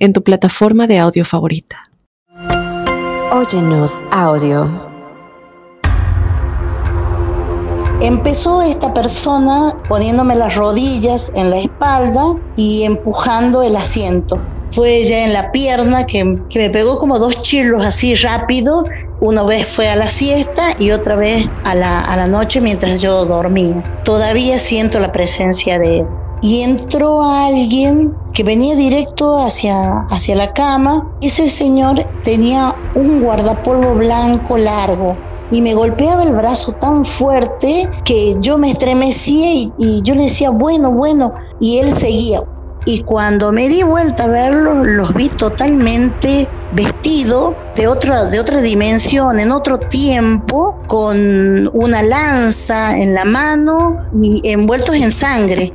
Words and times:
en 0.00 0.14
tu 0.14 0.22
plataforma 0.24 0.86
de 0.86 0.98
audio 0.98 1.24
favorita. 1.24 1.84
Óyenos 3.32 4.02
audio. 4.10 4.68
Empezó 8.00 8.62
esta 8.62 8.94
persona 8.94 9.76
poniéndome 9.88 10.34
las 10.34 10.56
rodillas 10.56 11.32
en 11.36 11.50
la 11.50 11.58
espalda 11.58 12.34
y 12.56 12.84
empujando 12.84 13.62
el 13.62 13.76
asiento. 13.76 14.40
Fue 14.72 14.96
ella 14.96 15.26
en 15.26 15.34
la 15.34 15.52
pierna 15.52 16.06
que, 16.06 16.24
me 16.24 16.70
pegó 16.70 16.98
como 16.98 17.18
dos 17.18 17.42
chirlos 17.42 17.84
así 17.84 18.14
rápido. 18.14 18.84
Una 19.20 19.42
vez 19.42 19.68
fue 19.68 19.88
a 19.90 19.96
la 19.96 20.08
siesta 20.08 20.62
y 20.78 20.92
otra 20.92 21.14
vez 21.14 21.46
a 21.64 21.74
la, 21.74 22.00
a 22.00 22.16
la 22.16 22.26
noche 22.26 22.62
mientras 22.62 23.00
yo 23.00 23.26
dormía. 23.26 24.02
Todavía 24.04 24.58
siento 24.58 24.98
la 24.98 25.12
presencia 25.12 25.78
de 25.78 25.98
él 25.98 26.06
y 26.42 26.62
entró 26.62 27.22
alguien 27.22 28.14
que 28.32 28.44
venía 28.44 28.76
directo 28.76 29.36
hacia, 29.36 30.00
hacia 30.10 30.36
la 30.36 30.52
cama. 30.52 31.16
Ese 31.20 31.48
señor 31.50 32.04
tenía 32.22 32.74
un 32.94 33.20
guardapolvo 33.20 33.94
blanco 33.94 34.56
largo 34.56 35.16
y 35.50 35.62
me 35.62 35.74
golpeaba 35.74 36.22
el 36.22 36.32
brazo 36.32 36.72
tan 36.72 37.04
fuerte 37.04 37.88
que 38.04 38.36
yo 38.40 38.56
me 38.56 38.70
estremecía 38.70 39.52
y, 39.76 40.02
yo 40.02 40.14
le 40.14 40.24
decía, 40.24 40.50
bueno, 40.50 40.92
bueno, 40.92 41.34
y 41.58 41.78
él 41.78 41.92
seguía. 41.92 42.40
Y 42.86 43.02
cuando 43.02 43.52
me 43.52 43.68
di 43.68 43.82
vuelta 43.82 44.24
a 44.24 44.28
verlos, 44.28 44.86
los 44.86 45.12
vi 45.12 45.28
totalmente 45.28 46.48
vestido 46.72 47.54
de 47.76 47.88
otra, 47.88 48.26
de 48.26 48.40
otra 48.40 48.62
dimensión, 48.62 49.38
en 49.38 49.50
otro 49.50 49.78
tiempo, 49.78 50.80
con 50.86 51.68
una 51.74 52.02
lanza 52.02 52.96
en 52.96 53.14
la 53.14 53.24
mano 53.24 53.96
y 54.22 54.40
envueltos 54.50 54.94
en 54.94 55.12
sangre. 55.12 55.74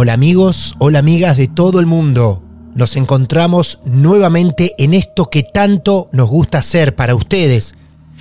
Hola 0.00 0.12
amigos, 0.12 0.76
hola 0.78 1.00
amigas 1.00 1.36
de 1.36 1.48
todo 1.48 1.80
el 1.80 1.86
mundo. 1.86 2.40
Nos 2.76 2.94
encontramos 2.94 3.80
nuevamente 3.84 4.76
en 4.78 4.94
esto 4.94 5.28
que 5.28 5.42
tanto 5.42 6.08
nos 6.12 6.28
gusta 6.28 6.58
hacer 6.58 6.94
para 6.94 7.16
ustedes, 7.16 7.74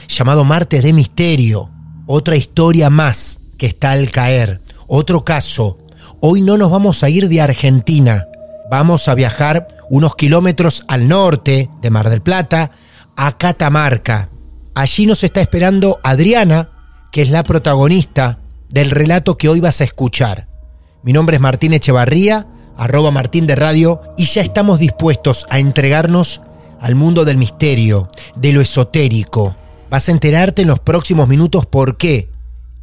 llamado 0.08 0.44
Martes 0.44 0.82
de 0.82 0.92
Misterio. 0.92 1.70
Otra 2.08 2.36
historia 2.36 2.90
más 2.90 3.42
que 3.60 3.68
está 3.68 3.92
al 3.92 4.10
caer. 4.10 4.60
Otro 4.88 5.24
caso. 5.24 5.78
Hoy 6.20 6.42
no 6.42 6.58
nos 6.58 6.72
vamos 6.72 7.04
a 7.04 7.12
ir 7.12 7.30
de 7.30 7.42
Argentina. 7.42 8.26
Vamos 8.72 9.08
a 9.08 9.14
viajar 9.14 9.68
unos 9.92 10.16
kilómetros 10.16 10.84
al 10.88 11.08
norte 11.08 11.70
de 11.84 11.90
Mar 11.92 12.10
del 12.10 12.24
Plata, 12.24 12.72
a 13.16 13.38
Catamarca. 13.38 14.30
Allí 14.74 15.06
nos 15.06 15.24
está 15.24 15.42
esperando 15.42 16.00
Adriana, 16.02 16.70
que 17.12 17.22
es 17.22 17.30
la 17.30 17.44
protagonista 17.44 18.40
del 18.68 18.90
relato 18.90 19.38
que 19.38 19.48
hoy 19.48 19.60
vas 19.60 19.80
a 19.82 19.84
escuchar. 19.84 20.57
Mi 21.04 21.14
nombre 21.14 21.36
es 21.36 21.42
Martín 21.42 21.74
Echevarría, 21.74 22.48
arroba 22.76 23.12
Martín 23.12 23.48
de 23.48 23.56
Radio, 23.56 24.02
y 24.18 24.26
ya 24.26 24.42
estamos 24.42 24.80
dispuestos 24.80 25.46
a 25.50 25.60
entregarnos 25.60 26.42
al 26.82 26.96
mundo 26.96 27.24
del 27.24 27.38
misterio, 27.38 28.10
de 28.36 28.52
lo 28.52 28.62
esotérico. 28.62 29.56
Vas 29.90 30.10
a 30.10 30.12
enterarte 30.12 30.64
en 30.64 30.68
los 30.68 30.80
próximos 30.80 31.28
minutos 31.28 31.66
por 31.66 31.98
qué 31.98 32.30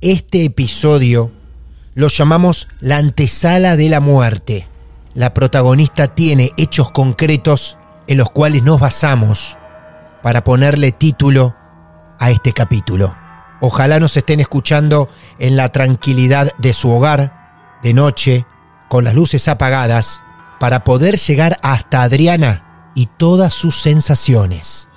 este 0.01 0.45
episodio 0.45 1.33
lo 1.95 2.09
llamamos 2.09 2.69
la 2.81 2.99
antesala 2.99 3.77
de 3.77 3.89
la 3.89 4.01
muerte. 4.01 4.69
La 5.15 5.35
protagonista 5.35 6.15
tiene 6.15 6.51
hechos 6.57 6.91
concretos 6.91 7.79
en 8.07 8.19
los 8.19 8.31
cuales 8.31 8.63
nos 8.63 8.81
basamos 8.81 9.59
para 10.23 10.45
ponerle 10.45 10.93
título 10.93 11.55
a 12.19 12.31
este 12.31 12.53
capítulo. 12.53 13.15
Ojalá 13.61 14.01
nos 14.01 14.17
estén 14.17 14.41
escuchando 14.41 15.09
en 15.39 15.57
la 15.57 15.71
tranquilidad 15.71 16.53
de 16.59 16.73
su 16.73 16.91
hogar, 16.91 17.44
de 17.85 17.93
noche, 17.93 18.47
con 18.89 19.05
las 19.05 19.15
luces 19.15 19.47
apagadas, 19.47 20.25
para 20.59 20.85
poder 20.85 21.19
llegar 21.19 21.59
hasta 21.63 22.03
Adriana 22.03 22.91
y 22.95 23.07
todas 23.07 23.53
sus 23.53 23.79
sensaciones. 23.79 24.89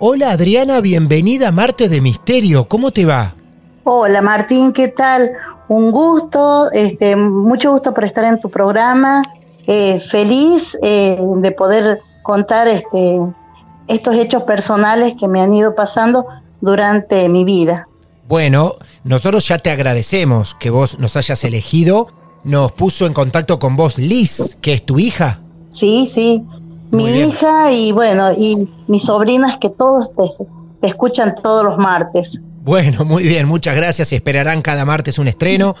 Hola 0.00 0.32
Adriana, 0.32 0.80
bienvenida 0.80 1.48
a 1.48 1.52
Marte 1.52 1.88
de 1.88 2.00
Misterio, 2.00 2.68
¿cómo 2.68 2.90
te 2.90 3.06
va? 3.06 3.34
Hola 3.84 4.20
Martín, 4.20 4.72
¿qué 4.72 4.88
tal? 4.88 5.30
Un 5.68 5.92
gusto, 5.92 6.72
este, 6.72 7.14
mucho 7.14 7.70
gusto 7.70 7.94
por 7.94 8.04
estar 8.04 8.24
en 8.24 8.40
tu 8.40 8.50
programa, 8.50 9.22
eh, 9.68 10.00
feliz 10.00 10.76
eh, 10.82 11.16
de 11.20 11.52
poder 11.52 12.00
contar 12.24 12.66
este, 12.66 13.20
estos 13.86 14.16
hechos 14.16 14.42
personales 14.42 15.14
que 15.18 15.28
me 15.28 15.40
han 15.40 15.54
ido 15.54 15.76
pasando 15.76 16.26
durante 16.60 17.28
mi 17.28 17.44
vida. 17.44 17.86
Bueno, 18.26 18.74
nosotros 19.04 19.46
ya 19.46 19.58
te 19.58 19.70
agradecemos 19.70 20.56
que 20.58 20.70
vos 20.70 20.98
nos 20.98 21.16
hayas 21.16 21.44
elegido. 21.44 22.08
Nos 22.42 22.72
puso 22.72 23.06
en 23.06 23.12
contacto 23.12 23.58
con 23.58 23.76
vos 23.76 23.98
Liz, 23.98 24.56
que 24.62 24.72
es 24.72 24.84
tu 24.84 24.98
hija. 24.98 25.40
Sí, 25.68 26.06
sí. 26.08 26.42
Mi 26.90 27.04
hija 27.06 27.70
y 27.70 27.92
bueno, 27.92 28.30
y 28.32 28.66
mis 28.86 29.04
sobrinas 29.04 29.58
que 29.58 29.68
todos 29.68 30.12
te, 30.14 30.86
escuchan 30.86 31.34
todos 31.34 31.64
los 31.64 31.76
martes. 31.76 32.40
Bueno, 32.62 33.04
muy 33.04 33.24
bien, 33.24 33.46
muchas 33.46 33.76
gracias. 33.76 34.10
Esperarán 34.12 34.62
cada 34.62 34.86
martes 34.86 35.18
un 35.18 35.28
estreno 35.28 35.74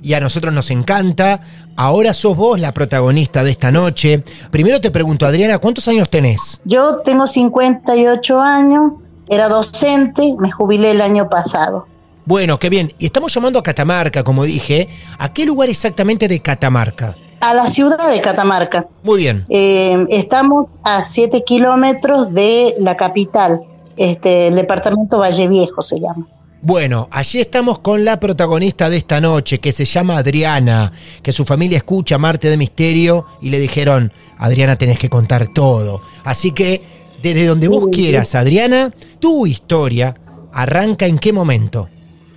y 0.00 0.14
a 0.14 0.20
nosotros 0.20 0.54
nos 0.54 0.70
encanta. 0.70 1.40
Ahora 1.76 2.14
sos 2.14 2.34
vos 2.34 2.58
la 2.58 2.72
protagonista 2.72 3.44
de 3.44 3.50
esta 3.50 3.70
noche. 3.70 4.24
Primero 4.50 4.80
te 4.80 4.90
pregunto, 4.90 5.26
Adriana, 5.26 5.58
¿cuántos 5.58 5.86
años 5.88 6.08
tenés? 6.08 6.60
Yo 6.64 6.98
tengo 7.04 7.26
58 7.26 8.40
años, 8.40 8.92
era 9.28 9.50
docente, 9.50 10.34
me 10.38 10.50
jubilé 10.50 10.92
el 10.92 11.02
año 11.02 11.28
pasado. 11.28 11.89
Bueno, 12.24 12.58
qué 12.58 12.70
bien. 12.70 12.92
Y 12.98 13.06
estamos 13.06 13.34
llamando 13.34 13.58
a 13.58 13.62
Catamarca, 13.62 14.22
como 14.22 14.44
dije. 14.44 14.88
¿A 15.18 15.32
qué 15.32 15.44
lugar 15.46 15.68
exactamente 15.68 16.28
de 16.28 16.40
Catamarca? 16.40 17.16
a 17.40 17.54
la 17.54 17.66
ciudad 17.66 18.10
de 18.10 18.20
Catamarca. 18.20 18.86
Muy 19.02 19.20
bien. 19.20 19.46
Eh, 19.48 20.06
estamos 20.10 20.72
a 20.84 21.02
7 21.02 21.42
kilómetros 21.44 22.32
de 22.32 22.74
la 22.78 22.96
capital, 22.96 23.62
este, 23.96 24.48
el 24.48 24.54
departamento 24.54 25.18
Valle 25.18 25.48
Viejo 25.48 25.82
se 25.82 25.98
llama. 26.00 26.26
Bueno, 26.62 27.08
allí 27.10 27.40
estamos 27.40 27.78
con 27.78 28.04
la 28.04 28.20
protagonista 28.20 28.90
de 28.90 28.98
esta 28.98 29.18
noche, 29.18 29.60
que 29.60 29.72
se 29.72 29.86
llama 29.86 30.18
Adriana, 30.18 30.92
que 31.22 31.32
su 31.32 31.46
familia 31.46 31.78
escucha 31.78 32.18
Marte 32.18 32.50
de 32.50 32.58
Misterio 32.58 33.24
y 33.40 33.48
le 33.48 33.58
dijeron, 33.58 34.12
Adriana, 34.36 34.76
tenés 34.76 34.98
que 34.98 35.08
contar 35.08 35.48
todo. 35.48 36.02
Así 36.22 36.52
que, 36.52 36.82
desde 37.22 37.46
donde 37.46 37.68
vos 37.68 37.88
quieras, 37.90 38.34
Adriana, 38.34 38.92
tu 39.18 39.46
historia 39.46 40.14
arranca 40.52 41.06
en 41.06 41.18
qué 41.18 41.32
momento. 41.32 41.88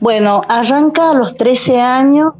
Bueno, 0.04 0.42
arranca 0.50 1.12
a 1.12 1.14
los 1.14 1.38
13 1.38 1.80
años, 1.80 2.34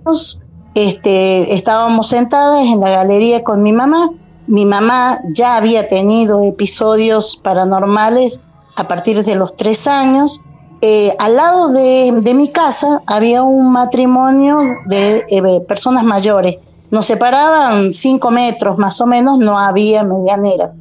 este, 0.75 1.54
estábamos 1.54 2.10
sentadas 2.10 2.65
en 2.65 2.81
la 2.81 2.89
galería 2.89 3.42
con 3.42 3.63
mi 3.63 3.71
mamá. 3.71 4.10
Mi 4.48 4.65
mamá 4.65 5.19
ya 5.33 5.56
había 5.56 5.88
tenido 5.88 6.44
episodios 6.44 7.38
paranormales 7.38 8.42
a 8.75 8.89
partir 8.89 9.24
de 9.24 9.36
los 9.36 9.56
3 9.56 9.88
años 9.88 10.42
eh, 10.86 11.15
al 11.18 11.38
lado 11.38 11.69
de, 11.69 12.33
mi 12.36 12.50
casa 12.50 13.01
había 13.07 13.44
un 13.44 13.71
matrimonio 13.71 14.60
de 14.86 15.24
eh, 15.30 15.62
personas 15.65 16.04
mayores. 16.04 16.57
Nos 16.92 17.06
separaban 17.06 17.94
cinco 17.94 18.31
metros 18.31 18.77
más 18.77 19.00
o 19.00 19.07
menos, 19.07 19.39
no 19.39 19.57
había 19.57 20.04
medianera. 20.04 20.74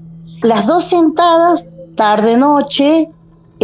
Las 0.43 0.67
dos 0.67 0.83
sentadas, 0.83 1.69
tarde-noche, 1.97 3.13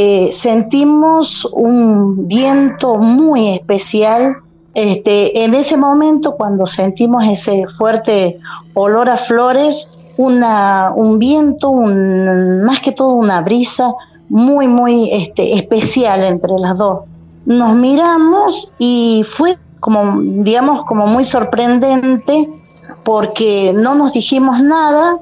eh, 0.00 0.30
sentimos 0.32 1.44
un 1.44 2.28
viento 2.28 2.98
muy 2.98 3.48
especial. 3.48 4.36
Este, 4.72 5.42
en 5.42 5.54
ese 5.54 5.76
momento, 5.76 6.36
cuando 6.36 6.66
sentimos 6.66 7.24
ese 7.24 7.66
fuerte 7.76 8.38
olor 8.74 9.08
a 9.08 9.16
flores, 9.16 9.88
una, 10.16 10.92
un 10.94 11.18
viento, 11.18 11.72
más 11.72 12.80
que 12.80 12.92
todo 12.92 13.14
una 13.14 13.40
brisa 13.40 13.92
muy, 14.28 14.68
muy 14.68 15.10
este, 15.10 15.56
especial 15.56 16.22
entre 16.22 16.56
las 16.60 16.78
dos. 16.78 17.00
Nos 17.44 17.74
miramos 17.74 18.72
y 18.78 19.24
fue 19.28 19.58
como, 19.80 20.20
digamos, 20.20 20.86
como 20.86 21.08
muy 21.08 21.24
sorprendente 21.24 22.48
porque 23.02 23.72
no 23.74 23.96
nos 23.96 24.12
dijimos 24.12 24.62
nada. 24.62 25.18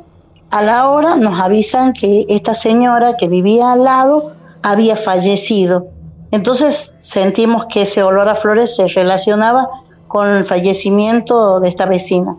A 0.50 0.60
la 0.60 0.90
hora 0.90 1.16
nos 1.16 1.40
avisan 1.40 1.94
que 1.94 2.26
esta 2.28 2.54
señora 2.54 3.16
que 3.16 3.26
vivía 3.26 3.72
al 3.72 3.84
lado 3.84 4.36
había 4.66 4.96
fallecido. 4.96 5.86
Entonces 6.32 6.94
sentimos 7.00 7.66
que 7.70 7.82
ese 7.82 8.02
olor 8.02 8.28
a 8.28 8.34
flores 8.34 8.74
se 8.74 8.88
relacionaba 8.88 9.68
con 10.08 10.28
el 10.28 10.44
fallecimiento 10.44 11.60
de 11.60 11.68
esta 11.68 11.86
vecina. 11.86 12.36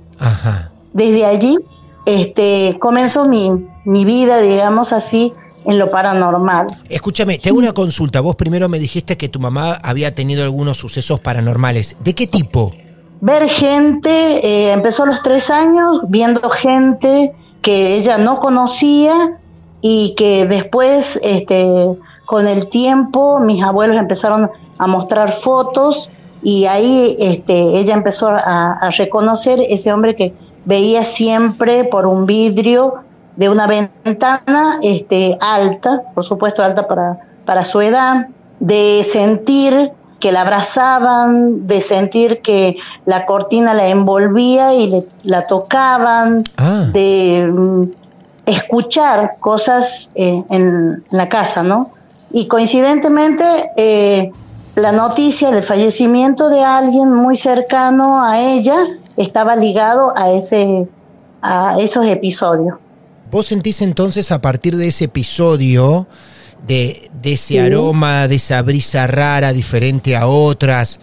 Desde 0.92 1.26
allí 1.26 1.58
este, 2.06 2.78
comenzó 2.82 3.30
mi, 3.30 3.66
mi 3.86 4.04
vida, 4.04 4.42
digamos 4.42 4.92
así, 4.92 5.32
en 5.64 5.80
lo 5.80 5.90
paranormal. 5.90 6.68
Escúchame, 6.90 7.38
te 7.38 7.48
hago 7.48 7.60
una 7.60 7.72
consulta. 7.72 8.20
Vos 8.20 8.36
primero 8.36 8.68
me 8.68 8.78
dijiste 8.78 9.16
que 9.16 9.30
tu 9.30 9.40
mamá 9.40 9.80
había 9.82 10.14
tenido 10.14 10.44
algunos 10.44 10.76
sucesos 10.76 11.22
paranormales. 11.22 11.96
¿De 12.02 12.14
qué 12.14 12.28
tipo? 12.28 12.74
Ver 13.22 13.48
gente, 13.48 14.10
eh, 14.10 14.74
empezó 14.74 15.04
a 15.04 15.06
los 15.08 15.24
tres 15.24 15.50
años 15.50 16.02
viendo 16.10 16.50
gente 16.50 17.34
que 17.62 17.96
ella 17.96 18.18
no 18.18 18.40
conocía 18.40 19.40
y 19.82 20.14
que 20.16 20.46
después, 20.46 21.20
este, 21.24 21.98
con 22.28 22.48
el 22.48 22.70
tiempo, 22.70 23.40
mis 23.40 23.64
abuelos 23.64 23.98
empezaron 23.98 24.52
a 24.78 24.86
mostrar 24.86 25.32
fotos 25.32 26.12
y 26.44 26.66
ahí 26.66 27.18
este, 27.20 27.80
ella 27.80 27.96
empezó 27.96 28.28
a, 28.28 28.74
a 28.74 28.92
reconocer 28.92 29.60
ese 29.68 29.92
hombre 29.92 30.16
que 30.16 30.36
veía 30.66 31.04
siempre 31.04 31.86
por 31.86 32.06
un 32.06 32.28
vidrio 32.28 32.96
de 33.38 33.50
una 33.50 33.66
ventana 33.68 34.80
este, 34.84 35.38
alta, 35.40 36.04
por 36.14 36.26
supuesto 36.26 36.62
alta 36.62 36.88
para, 36.88 37.20
para 37.46 37.66
su 37.66 37.82
edad, 37.82 38.28
de 38.60 39.06
sentir 39.08 39.92
que 40.20 40.32
la 40.32 40.42
abrazaban, 40.42 41.68
de 41.68 41.82
sentir 41.82 42.42
que 42.42 42.78
la 43.06 43.26
cortina 43.26 43.74
la 43.74 43.88
envolvía 43.88 44.74
y 44.74 44.90
le, 44.90 45.08
la 45.24 45.46
tocaban, 45.46 46.44
Ah. 46.58 46.86
de 46.92 47.48
mm, 47.52 47.82
escuchar 48.48 49.38
cosas 49.40 50.12
eh, 50.16 50.44
en, 50.50 51.04
la 51.12 51.30
casa, 51.30 51.64
¿no? 51.64 51.92
Y 52.38 52.46
coincidentemente, 52.48 53.44
eh, 53.78 54.32
la 54.76 54.92
noticia 54.92 55.50
del 55.50 55.64
fallecimiento 55.64 56.50
de 56.50 56.64
alguien 56.64 57.12
muy 57.12 57.36
cercano 57.36 58.24
a 58.24 58.40
ella 58.40 58.76
estaba 59.16 59.56
ligado 59.56 60.14
a, 60.16 60.30
ese, 60.30 60.88
a 61.42 61.78
esos 61.80 62.06
episodios. 62.06 62.76
¿Vos 63.32 63.48
sentís 63.48 63.82
entonces 63.82 64.32
a 64.32 64.40
partir 64.40 64.78
de 64.78 64.90
ese 64.90 65.06
episodio, 65.06 66.06
de, 66.68 67.10
de 67.24 67.34
ese 67.34 67.54
Sí. 67.54 67.58
aroma, 67.58 68.28
de 68.28 68.36
esa 68.36 68.62
brisa 68.62 69.08
rara, 69.08 69.52
diferente 69.52 70.16
a 70.16 70.28
otras, 70.28 71.00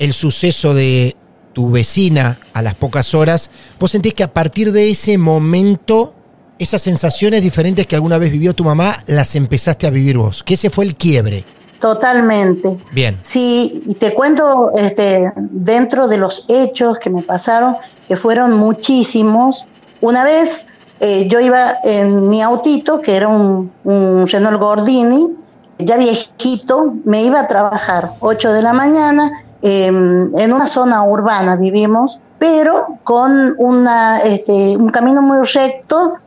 el 0.00 0.12
suceso 0.12 0.74
de 0.74 1.14
tu 1.52 1.70
vecina 1.70 2.40
a 2.52 2.62
las 2.62 2.74
pocas 2.74 3.14
horas, 3.14 3.48
vos 3.78 3.92
sentís 3.92 4.12
que 4.14 4.24
a 4.24 4.32
partir 4.32 4.72
de 4.72 4.90
ese 4.90 5.18
momento, 5.18 6.14
esas 6.58 6.82
sensaciones 6.82 7.42
diferentes 7.42 7.86
que 7.86 7.96
alguna 7.96 8.18
vez 8.18 8.30
vivió 8.30 8.54
tu 8.54 8.64
mamá, 8.64 9.02
las 9.06 9.34
empezaste 9.34 9.86
a 9.86 9.90
vivir 9.90 10.18
vos? 10.18 10.42
Que 10.42 10.54
ese 10.54 10.70
fue 10.70 10.84
el 10.84 10.94
quiebre. 10.94 11.44
Totalmente. 11.80 12.78
Bien. 12.92 13.18
Sí, 13.20 13.82
y 13.86 13.94
te 13.94 14.14
cuento 14.14 14.72
este, 14.74 15.32
dentro 15.36 16.08
de 16.08 16.16
los 16.16 16.46
hechos 16.48 16.98
que 16.98 17.10
me 17.10 17.22
pasaron, 17.22 17.76
que 18.08 18.16
fueron 18.16 18.56
muchísimos. 18.56 19.66
Una 20.00 20.24
vez 20.24 20.66
eh, 21.00 21.28
yo 21.28 21.40
iba 21.40 21.74
en 21.82 22.28
mi 22.28 22.40
autito, 22.40 23.00
que 23.00 23.16
era 23.16 23.28
un, 23.28 23.70
un 23.84 24.26
Renault 24.26 24.60
Gordini, 24.60 25.28
ya 25.78 25.96
viejito, 25.96 26.94
me 27.04 27.22
iba 27.22 27.40
a 27.40 27.48
trabajar 27.48 28.12
8 28.20 28.52
de 28.52 28.62
la 28.62 28.72
mañana, 28.72 29.44
eh, 29.60 29.86
en 29.86 30.52
una 30.52 30.66
zona 30.66 31.02
urbana 31.04 31.56
vivimos, 31.56 32.20
pero 32.38 32.98
con 33.02 33.54
una, 33.58 34.20
este, 34.20 34.76
un 34.76 34.90
camino 34.90 35.22
muy 35.22 35.46
recto, 35.46 36.18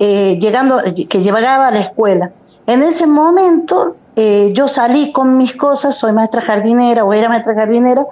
eh, 0.00 0.38
llegando, 0.40 0.78
que 1.08 1.20
llegaba 1.20 1.68
a 1.68 1.70
la 1.70 1.80
escuela. 1.80 2.32
En 2.66 2.82
ese 2.82 3.06
momento 3.06 3.96
eh, 4.16 4.50
yo 4.54 4.66
salí 4.66 5.12
con 5.12 5.36
mis 5.36 5.56
cosas, 5.56 5.94
soy 5.94 6.12
maestra 6.12 6.40
jardinera 6.40 7.04
o 7.04 7.12
era 7.12 7.28
maestra 7.28 7.54
jardinera, 7.54 8.06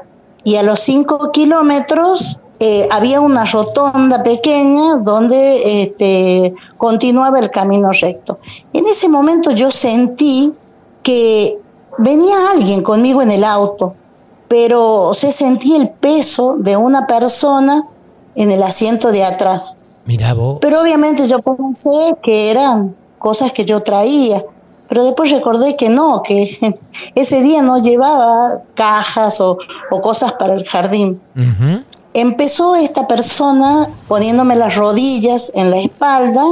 y 0.44 0.56
a 0.56 0.62
los 0.62 0.80
5 0.80 1.32
kilómetros 1.32 2.40
eh, 2.60 2.86
había 2.90 3.20
una 3.20 3.46
rotonda 3.46 4.22
pequeña 4.22 4.98
donde 4.98 5.82
este, 5.82 6.54
continuaba 6.76 7.38
el 7.38 7.50
camino 7.50 7.90
recto. 7.90 8.38
En 8.72 8.86
ese 8.86 9.08
momento 9.08 9.50
yo 9.50 9.70
sentí 9.70 10.52
que 11.02 11.58
venía 11.96 12.50
alguien 12.52 12.82
conmigo 12.82 13.22
en 13.22 13.30
el 13.30 13.44
auto, 13.44 13.94
pero 14.46 15.14
se 15.14 15.32
sentí 15.32 15.74
el 15.74 15.88
peso 15.88 16.56
de 16.58 16.76
una 16.76 17.06
persona 17.06 17.86
en 18.34 18.50
el 18.50 18.62
asiento 18.62 19.10
de 19.10 19.24
atrás. 19.24 19.78
Mirá 20.08 20.32
vos. 20.32 20.56
Pero 20.62 20.80
obviamente 20.80 21.28
yo 21.28 21.40
pensé 21.40 22.16
que 22.22 22.50
eran 22.50 22.96
cosas 23.18 23.52
que 23.52 23.66
yo 23.66 23.80
traía, 23.80 24.42
pero 24.88 25.04
después 25.04 25.30
recordé 25.30 25.76
que 25.76 25.90
no, 25.90 26.22
que 26.22 26.58
ese 27.14 27.42
día 27.42 27.60
no 27.60 27.82
llevaba 27.82 28.62
cajas 28.74 29.38
o, 29.42 29.58
o 29.90 30.00
cosas 30.00 30.32
para 30.32 30.54
el 30.54 30.64
jardín. 30.64 31.20
Empezó 32.14 32.74
esta 32.74 33.06
persona 33.06 33.90
poniéndome 34.08 34.56
las 34.56 34.76
rodillas 34.76 35.52
en 35.54 35.70
la 35.70 35.78
espalda 35.78 36.42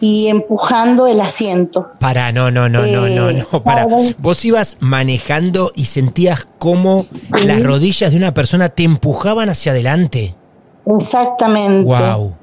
y 0.00 0.28
empujando 0.28 1.06
el 1.06 1.20
asiento. 1.20 1.90
Para, 2.00 2.32
no, 2.32 2.50
no, 2.50 2.70
no, 2.70 2.80
no, 2.86 3.06
no, 3.06 3.28
Eh, 3.28 3.46
no, 3.52 3.62
para. 3.62 3.86
Vos 4.16 4.44
ibas 4.46 4.78
manejando 4.80 5.72
y 5.74 5.84
sentías 5.84 6.48
cómo 6.58 7.04
las 7.28 7.62
rodillas 7.62 8.12
de 8.12 8.16
una 8.16 8.32
persona 8.32 8.70
te 8.70 8.84
empujaban 8.84 9.50
hacia 9.50 9.72
adelante. 9.72 10.34
Exactamente. 10.86 11.84
Wow. 11.84 12.34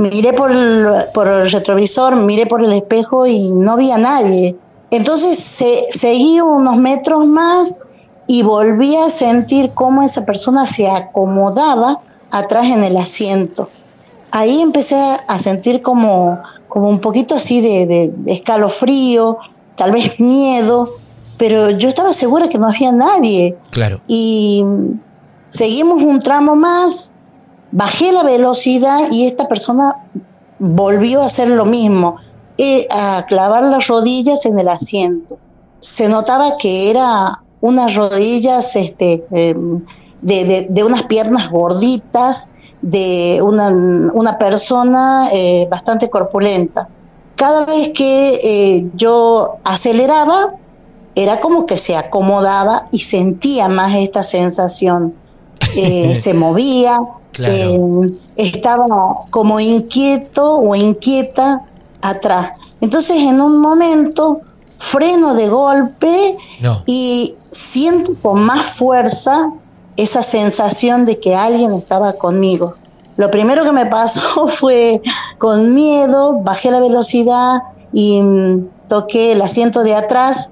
Miré 0.00 0.32
por 0.32 0.50
el, 0.50 0.86
por 1.12 1.28
el 1.28 1.50
retrovisor, 1.50 2.16
miré 2.16 2.46
por 2.46 2.64
el 2.64 2.72
espejo 2.72 3.26
y 3.26 3.52
no 3.52 3.76
vi 3.76 3.90
a 3.90 3.98
nadie. 3.98 4.56
Entonces 4.90 5.38
se, 5.38 5.88
seguí 5.90 6.40
unos 6.40 6.76
metros 6.78 7.26
más 7.26 7.76
y 8.26 8.42
volví 8.42 8.96
a 8.96 9.10
sentir 9.10 9.72
cómo 9.74 10.02
esa 10.02 10.24
persona 10.24 10.66
se 10.66 10.88
acomodaba 10.90 12.00
atrás 12.30 12.66
en 12.68 12.82
el 12.84 12.96
asiento. 12.96 13.68
Ahí 14.30 14.60
empecé 14.62 14.96
a 15.28 15.38
sentir 15.38 15.82
como, 15.82 16.38
como 16.68 16.88
un 16.88 17.00
poquito 17.00 17.34
así 17.34 17.60
de, 17.60 17.86
de- 17.86 18.08
de 18.08 18.32
escalofrío, 18.32 19.38
tal 19.76 19.92
vez 19.92 20.18
miedo, 20.18 20.94
pero 21.36 21.70
yo 21.70 21.88
estaba 21.88 22.12
segura 22.12 22.48
que 22.48 22.58
no 22.58 22.68
había 22.68 22.92
nadie 22.92 23.56
Claro. 23.70 24.00
y 24.06 24.64
seguimos 25.48 26.02
un 26.02 26.20
tramo 26.22 26.54
más, 26.56 27.12
bajé 27.72 28.12
la 28.12 28.22
velocidad 28.22 29.10
y 29.10 29.26
esta 29.26 29.48
persona 29.48 29.96
volvió 30.58 31.22
a 31.22 31.26
hacer 31.26 31.48
lo 31.48 31.64
mismo, 31.64 32.16
eh, 32.58 32.86
a 32.90 33.24
clavar 33.26 33.64
las 33.64 33.86
rodillas 33.86 34.44
en 34.46 34.58
el 34.58 34.68
asiento. 34.68 35.38
Se 35.80 36.08
notaba 36.08 36.56
que 36.58 36.90
era 36.90 37.42
unas 37.60 37.94
rodillas 37.94 38.76
este, 38.76 39.24
eh, 39.32 39.54
de, 40.22 40.44
de- 40.44 40.66
de 40.68 40.84
unas 40.84 41.04
piernas 41.04 41.50
gorditas 41.50 42.48
de 42.82 43.40
una, 43.42 43.68
una 44.14 44.38
persona 44.38 45.28
eh, 45.32 45.66
bastante 45.70 46.08
corpulenta. 46.10 46.88
Cada 47.36 47.64
vez 47.64 47.92
que 47.94 48.34
eh, 48.42 48.86
yo 48.94 49.56
aceleraba, 49.64 50.54
era 51.14 51.40
como 51.40 51.66
que 51.66 51.76
se 51.76 51.96
acomodaba 51.96 52.88
y 52.92 53.00
sentía 53.00 53.68
más 53.68 53.94
esta 53.94 54.22
sensación. 54.22 55.14
Se 56.14 56.34
movía, 56.34 56.98
Claro. 57.32 57.52
eh, 57.54 58.12
estaba 58.36 58.86
como 59.30 59.60
inquieto 59.60 60.56
o 60.58 60.74
inquieta 60.74 61.64
atrás. 62.02 62.52
Entonces 62.80 63.18
en 63.18 63.40
un 63.40 63.60
momento 63.60 64.40
freno 64.78 65.34
de 65.34 65.48
golpe 65.48 66.36
No. 66.60 66.82
y 66.86 67.34
siento 67.50 68.14
con 68.22 68.42
más 68.42 68.66
fuerza 68.66 69.52
esa 69.96 70.22
sensación 70.22 71.04
de 71.06 71.20
que 71.20 71.34
alguien 71.36 71.74
estaba 71.74 72.14
conmigo. 72.14 72.74
Lo 73.16 73.30
primero 73.30 73.64
que 73.64 73.72
me 73.72 73.86
pasó 73.86 74.48
fue 74.48 75.02
con 75.38 75.74
miedo, 75.74 76.40
bajé 76.42 76.70
la 76.70 76.80
velocidad 76.80 77.62
y 77.92 78.20
mm, 78.22 78.68
toqué 78.88 79.32
el 79.32 79.42
asiento 79.42 79.82
de 79.82 79.94
atrás 79.94 80.50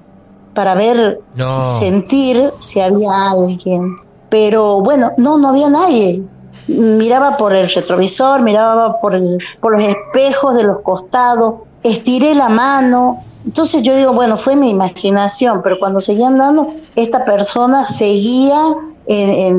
para 0.53 0.75
ver, 0.75 1.21
No. 1.35 1.45
sentir 1.79 2.53
si 2.59 2.79
había 2.81 3.31
alguien. 3.31 3.95
Pero 4.29 4.81
bueno, 4.81 5.11
no, 5.17 5.37
no 5.39 5.49
había 5.49 5.69
nadie. 5.69 6.23
Miraba 6.69 7.37
por 7.37 7.53
el 7.53 7.69
retrovisor, 7.69 8.41
miraba 8.41 8.99
por, 9.01 9.13
los 9.19 9.83
espejos 9.83 10.55
de 10.55 10.63
los 10.63 10.79
costados, 10.79 11.55
estiré 11.83 12.35
la 12.35 12.49
mano. 12.49 13.23
Entonces 13.45 13.81
yo 13.81 13.95
digo, 13.95 14.13
bueno, 14.13 14.37
fue 14.37 14.55
mi 14.55 14.69
imaginación, 14.69 15.61
pero 15.63 15.79
cuando 15.79 16.01
seguía 16.01 16.27
andando, 16.27 16.73
esta 16.95 17.25
persona 17.25 17.85
seguía, 17.85 18.59
eh, 19.07 19.53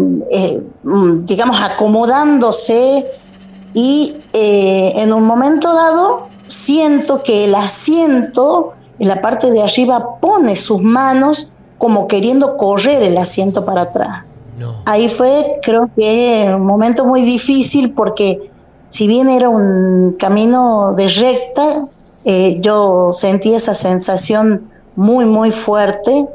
mm, 0.83 1.25
digamos, 1.25 1.63
acomodándose 1.63 3.11
y 3.75 4.17
eh, 4.33 4.93
en 4.97 5.13
un 5.13 5.25
momento 5.25 5.73
dado 5.75 6.29
siento 6.47 7.23
que 7.23 7.45
el 7.45 7.55
asiento 7.55 8.73
en 8.99 9.09
la 9.09 9.23
parte 9.23 9.51
de 9.51 9.63
arriba 9.63 10.21
pone 10.21 10.57
sus 10.57 10.83
manos 10.83 11.51
como 11.79 12.07
queriendo 12.09 12.57
correr 12.57 13.03
el 13.03 13.17
asiento 13.17 13.65
para 13.65 13.83
atrás. 13.83 14.25
No. 14.61 14.83
Ahí 14.85 15.09
fue, 15.09 15.59
creo 15.63 15.91
que, 15.97 16.53
un 16.55 16.67
momento 16.67 17.07
muy 17.07 17.23
difícil 17.23 17.93
porque 17.93 18.51
si 18.91 19.07
bien 19.09 19.31
era 19.31 19.49
un 19.49 20.17
camino 20.19 20.93
de 20.95 21.09
recta, 21.09 21.67
eh, 22.25 22.59
yo 22.61 23.11
sentí 23.13 23.55
esa 23.55 23.75
sensación 23.75 24.71
muy, 24.97 25.25
muy 25.25 25.51
fuerte 25.51 26.27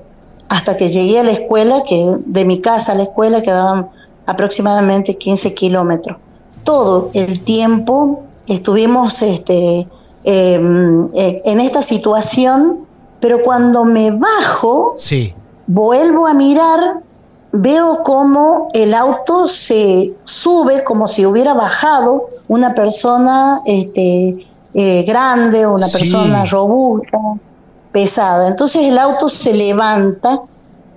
hasta 0.49 0.75
que 0.75 0.89
llegué 0.89 1.19
a 1.19 1.23
la 1.23 1.31
escuela, 1.31 1.83
que 1.87 2.17
de 2.25 2.45
mi 2.45 2.61
casa 2.61 2.93
a 2.93 2.95
la 2.95 3.03
escuela 3.03 3.41
quedaban 3.41 3.89
aproximadamente 4.25 5.17
15 5.17 5.53
kilómetros. 5.53 6.17
Todo 6.63 7.11
el 7.13 7.43
tiempo 7.43 8.23
estuvimos 8.47 9.21
este, 9.21 9.87
eh, 10.23 10.59
eh, 11.13 11.41
en 11.45 11.59
esta 11.59 11.83
situación, 11.83 12.79
pero 13.19 13.43
cuando 13.43 13.85
me 13.85 14.09
bajo, 14.11 14.95
Sí. 14.97 15.33
vuelvo 15.67 16.25
a 16.25 16.33
mirar, 16.33 17.01
veo 17.57 18.03
cómo 18.03 18.69
el 18.73 18.93
auto 18.93 19.47
se 19.47 20.13
sube 20.23 20.83
como 20.83 21.07
si 21.07 21.25
hubiera 21.25 21.53
bajado 21.53 22.27
una 22.47 22.73
persona 22.73 23.59
este, 23.65 24.45
eh, 24.73 25.03
grande, 25.03 25.65
una 25.65 25.87
Sí. 25.87 25.93
persona 25.97 26.45
robusta, 26.45 27.17
pesada. 27.91 28.47
Entonces 28.47 28.83
el 28.83 28.97
auto 28.99 29.29
se 29.29 29.53
levanta 29.53 30.41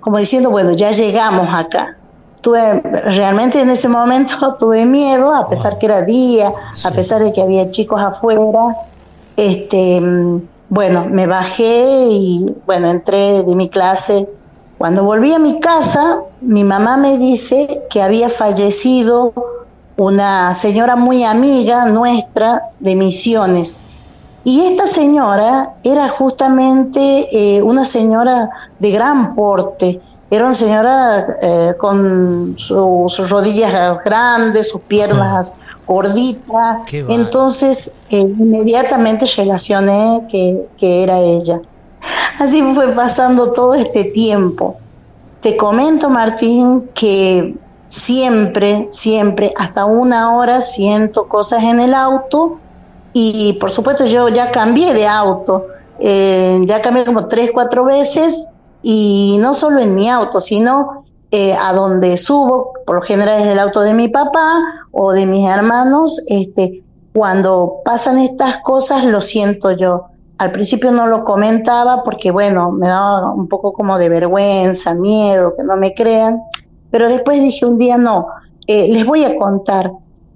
como 0.01 0.17
diciendo, 0.17 0.49
bueno, 0.51 0.71
ya 0.73 0.91
llegamos 0.91 1.47
acá. 1.53 1.97
Tuve, 2.41 2.81
realmente 2.81 3.59
en 3.61 3.69
ese 3.69 3.89
momento 3.89 4.55
tuve 4.59 4.85
miedo, 4.85 5.33
a 5.33 5.49
pesar 5.49 5.77
que 5.77 5.87
era 5.87 6.01
día, 6.03 6.51
a 6.85 6.91
pesar 6.91 7.21
de 7.23 7.33
que 7.33 7.41
había 7.41 7.69
chicos 7.69 8.01
afuera. 8.01 8.75
Este, 9.35 9.99
mm, 10.01 10.41
bueno, 10.69 11.05
me 11.09 11.25
bajé 11.27 12.05
y 12.09 12.55
bueno, 12.65 12.87
entré 12.89 13.43
de 13.43 13.55
mi 13.55 13.69
clase. 13.69 14.29
Cuando 14.79 15.03
volví 15.03 15.31
a 15.33 15.39
mi 15.39 15.59
casa, 15.59 16.21
mi 16.41 16.63
mamá 16.63 16.97
me 16.97 17.17
dice 17.19 17.83
que 17.91 18.01
había 18.01 18.29
fallecido 18.29 19.33
una 19.97 20.55
señora 20.55 20.95
muy 20.95 21.23
amiga 21.25 21.85
nuestra 21.85 22.61
de 22.79 22.95
Misiones. 22.95 23.79
Y 24.45 24.61
esta 24.61 24.87
señora 24.87 25.75
era 25.83 26.07
justamente 26.07 27.27
eh, 27.57 27.61
una 27.61 27.83
señora 27.83 28.49
de 28.79 28.91
gran 28.91 29.35
porte. 29.35 29.99
Era 30.31 30.45
una 30.45 30.53
señora 30.53 31.27
eh, 31.41 31.73
con 31.77 32.55
su- 32.57 33.05
sus 33.09 33.29
rodillas 33.29 33.97
grandes, 34.05 34.69
sus 34.69 34.79
piernas 34.81 35.53
gorditas. 35.85 36.77
Entonces, 37.09 37.91
eh, 38.09 38.19
inmediatamente 38.21 39.25
relacioné 39.35 40.25
que, 40.31 40.69
que 40.79 41.03
era 41.03 41.19
ella. 41.19 41.59
Así 42.39 42.61
fue 42.73 42.93
pasando 42.93 43.51
todo 43.51 43.73
este 43.73 44.05
tiempo. 44.05 44.77
Te 45.41 45.57
comento, 45.57 46.09
Martín, 46.09 46.89
que 46.93 47.55
siempre, 47.87 48.89
siempre, 48.91 49.53
hasta 49.57 49.85
una 49.85 50.35
hora 50.35 50.61
siento 50.61 51.27
cosas 51.27 51.63
en 51.63 51.81
el 51.81 51.93
auto 51.93 52.59
y 53.13 53.53
por 53.59 53.71
supuesto 53.71 54.05
yo 54.05 54.29
ya 54.29 54.51
cambié 54.51 54.93
de 54.93 55.07
auto, 55.07 55.67
eh, 55.99 56.61
ya 56.65 56.81
cambié 56.81 57.03
como 57.03 57.27
tres, 57.27 57.51
cuatro 57.53 57.83
veces 57.83 58.47
y 58.81 59.37
no 59.41 59.53
solo 59.53 59.79
en 59.79 59.95
mi 59.95 60.09
auto, 60.09 60.39
sino 60.39 61.03
eh, 61.31 61.53
a 61.53 61.73
donde 61.73 62.17
subo, 62.17 62.73
por 62.85 62.95
lo 62.95 63.01
general 63.01 63.41
es 63.41 63.47
el 63.47 63.59
auto 63.59 63.81
de 63.81 63.93
mi 63.93 64.07
papá 64.07 64.61
o 64.91 65.11
de 65.11 65.25
mis 65.25 65.47
hermanos, 65.47 66.21
este, 66.27 66.83
cuando 67.13 67.81
pasan 67.83 68.19
estas 68.19 68.57
cosas 68.57 69.03
lo 69.05 69.21
siento 69.21 69.71
yo. 69.71 70.05
Al 70.39 70.53
principio 70.53 70.93
no 70.93 71.05
lo 71.05 71.25
comentaba 71.25 72.01
porque, 72.03 72.31
bueno, 72.31 72.71
me 72.71 72.87
daba 72.87 73.31
un 73.33 73.49
poco 73.49 73.73
como 73.73 73.97
de 73.99 74.07
vergüenza, 74.07 74.95
miedo, 74.95 75.53
que 75.55 75.63
no 75.65 75.75
me 75.75 75.93
crean, 75.93 76.41
pero 76.89 77.09
después 77.09 77.41
dije 77.41 77.65
un 77.65 77.77
día, 77.77 77.97
no, 77.97 78.27
eh, 78.65 78.87
les 78.87 79.05
voy 79.05 79.25
a 79.25 79.37
contar. 79.37 79.91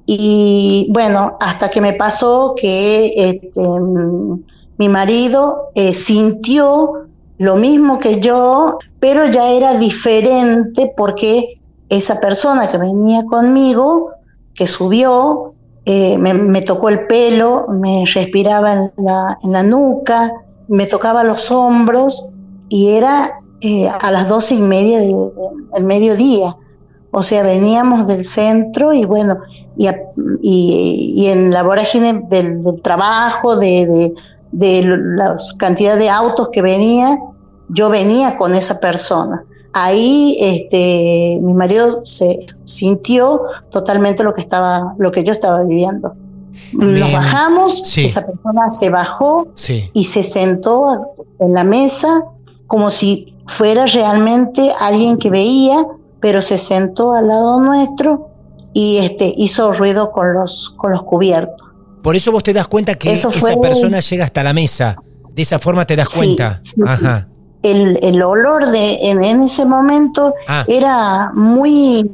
Y 0.06 0.90
bueno, 0.92 1.38
hasta 1.40 1.70
que 1.70 1.80
me 1.80 1.94
pasó 1.94 2.54
que 2.56 3.14
este, 3.16 3.62
mi 4.78 4.90
marido 4.90 5.70
eh, 5.74 5.96
sintió 5.96 7.06
lo 7.38 7.56
mismo 7.56 7.98
que 7.98 8.20
yo, 8.20 8.80
pero 9.00 9.26
ya 9.28 9.52
era 9.52 9.76
diferente 9.76 10.94
porque 10.98 11.62
esa 11.88 12.20
persona 12.20 12.70
que 12.70 12.78
venía 12.78 13.24
conmigo, 13.24 14.12
que 14.54 14.68
subió, 14.68 15.53
eh, 15.86 16.18
me, 16.18 16.34
me 16.34 16.62
tocó 16.62 16.90
el 16.90 17.08
pelo, 17.08 17.68
me 17.70 18.06
respiraba 18.06 18.74
en 18.74 18.92
la, 18.98 19.38
en 19.44 19.52
la 19.52 19.64
nuca, 19.64 20.32
me 20.68 20.86
tocaba 20.88 21.24
los 21.24 21.52
hombros 21.52 22.26
y 22.70 22.92
era 22.92 23.40
eh, 23.62 23.88
a 23.90 24.12
las 24.12 24.28
doce 24.30 24.56
y 24.56 24.62
media 24.62 25.00
de- 25.00 25.08
de- 25.08 25.32
del 25.74 25.84
mediodía. 25.84 26.56
O 27.12 27.22
sea, 27.22 27.44
veníamos 27.44 28.08
del 28.08 28.26
centro 28.26 28.94
y 28.94 29.06
bueno, 29.06 29.38
y, 29.78 29.88
y- 30.42 31.28
en 31.28 31.52
la 31.52 31.64
vorágine 31.64 32.24
del, 32.30 32.64
del 32.64 32.82
trabajo, 32.82 33.56
de, 33.58 34.14
de 34.52 34.84
la 34.86 35.38
cantidad 35.58 35.98
de 35.98 36.10
autos 36.10 36.50
que 36.52 36.62
venía, 36.62 37.20
yo 37.70 37.90
venía 37.90 38.38
con 38.38 38.56
esa 38.56 38.80
persona. 38.80 39.46
Ahí 39.74 40.38
este, 40.40 41.40
mi 41.42 41.54
marido 41.54 42.02
se 42.06 42.40
sintió 42.64 43.42
totalmente 43.72 44.24
lo 44.24 44.34
que 44.34 44.42
estaba, 44.42 44.94
lo 45.00 45.12
que 45.12 45.24
yo 45.24 45.32
estaba 45.34 45.64
viviendo. 45.64 46.14
Nos 46.74 46.90
Me- 47.10 47.12
bajamos, 47.14 47.80
sí. 47.86 48.06
esa 48.06 48.26
persona 48.26 48.70
se 48.70 48.90
bajó 48.90 49.48
Sí. 49.56 49.90
y 49.94 50.06
se 50.06 50.24
sentó 50.24 51.16
en 51.40 51.54
la 51.54 51.64
mesa 51.64 52.24
como 52.68 52.92
si 52.92 53.36
fuera 53.48 53.86
realmente 53.88 54.72
alguien 54.80 55.18
que 55.18 55.30
veía, 55.32 55.86
pero 56.20 56.42
se 56.42 56.58
sentó 56.60 57.14
al 57.14 57.28
lado 57.28 57.60
nuestro 57.60 58.30
y 58.74 58.98
este 59.00 59.34
hizo 59.36 59.74
ruido 59.74 60.12
con 60.12 60.34
los 60.34 60.74
con 60.78 60.92
los 60.92 61.04
cubiertos. 61.04 61.68
Por 62.04 62.16
eso 62.16 62.32
vos 62.32 62.44
te 62.44 62.54
das 62.54 62.68
cuenta 62.68 62.96
que 62.96 63.12
Eso 63.12 63.30
esa 63.30 63.40
fue- 63.40 63.58
persona 63.60 64.00
llega 64.00 64.26
hasta 64.26 64.44
la 64.44 64.54
mesa. 64.54 64.96
De 65.32 65.42
esa 65.42 65.58
forma 65.58 65.86
te 65.86 65.96
das 65.96 66.10
Sí, 66.10 66.18
cuenta. 66.20 66.60
sí. 66.64 66.82
Ajá. 66.86 67.28
El, 67.64 67.98
el 68.04 68.22
olor 68.22 68.68
de 68.68 69.10
en, 69.10 69.24
en 69.24 69.42
ese 69.44 69.66
momento 69.66 70.34
Ah. 70.48 70.66
era 70.68 71.32
muy 71.34 72.12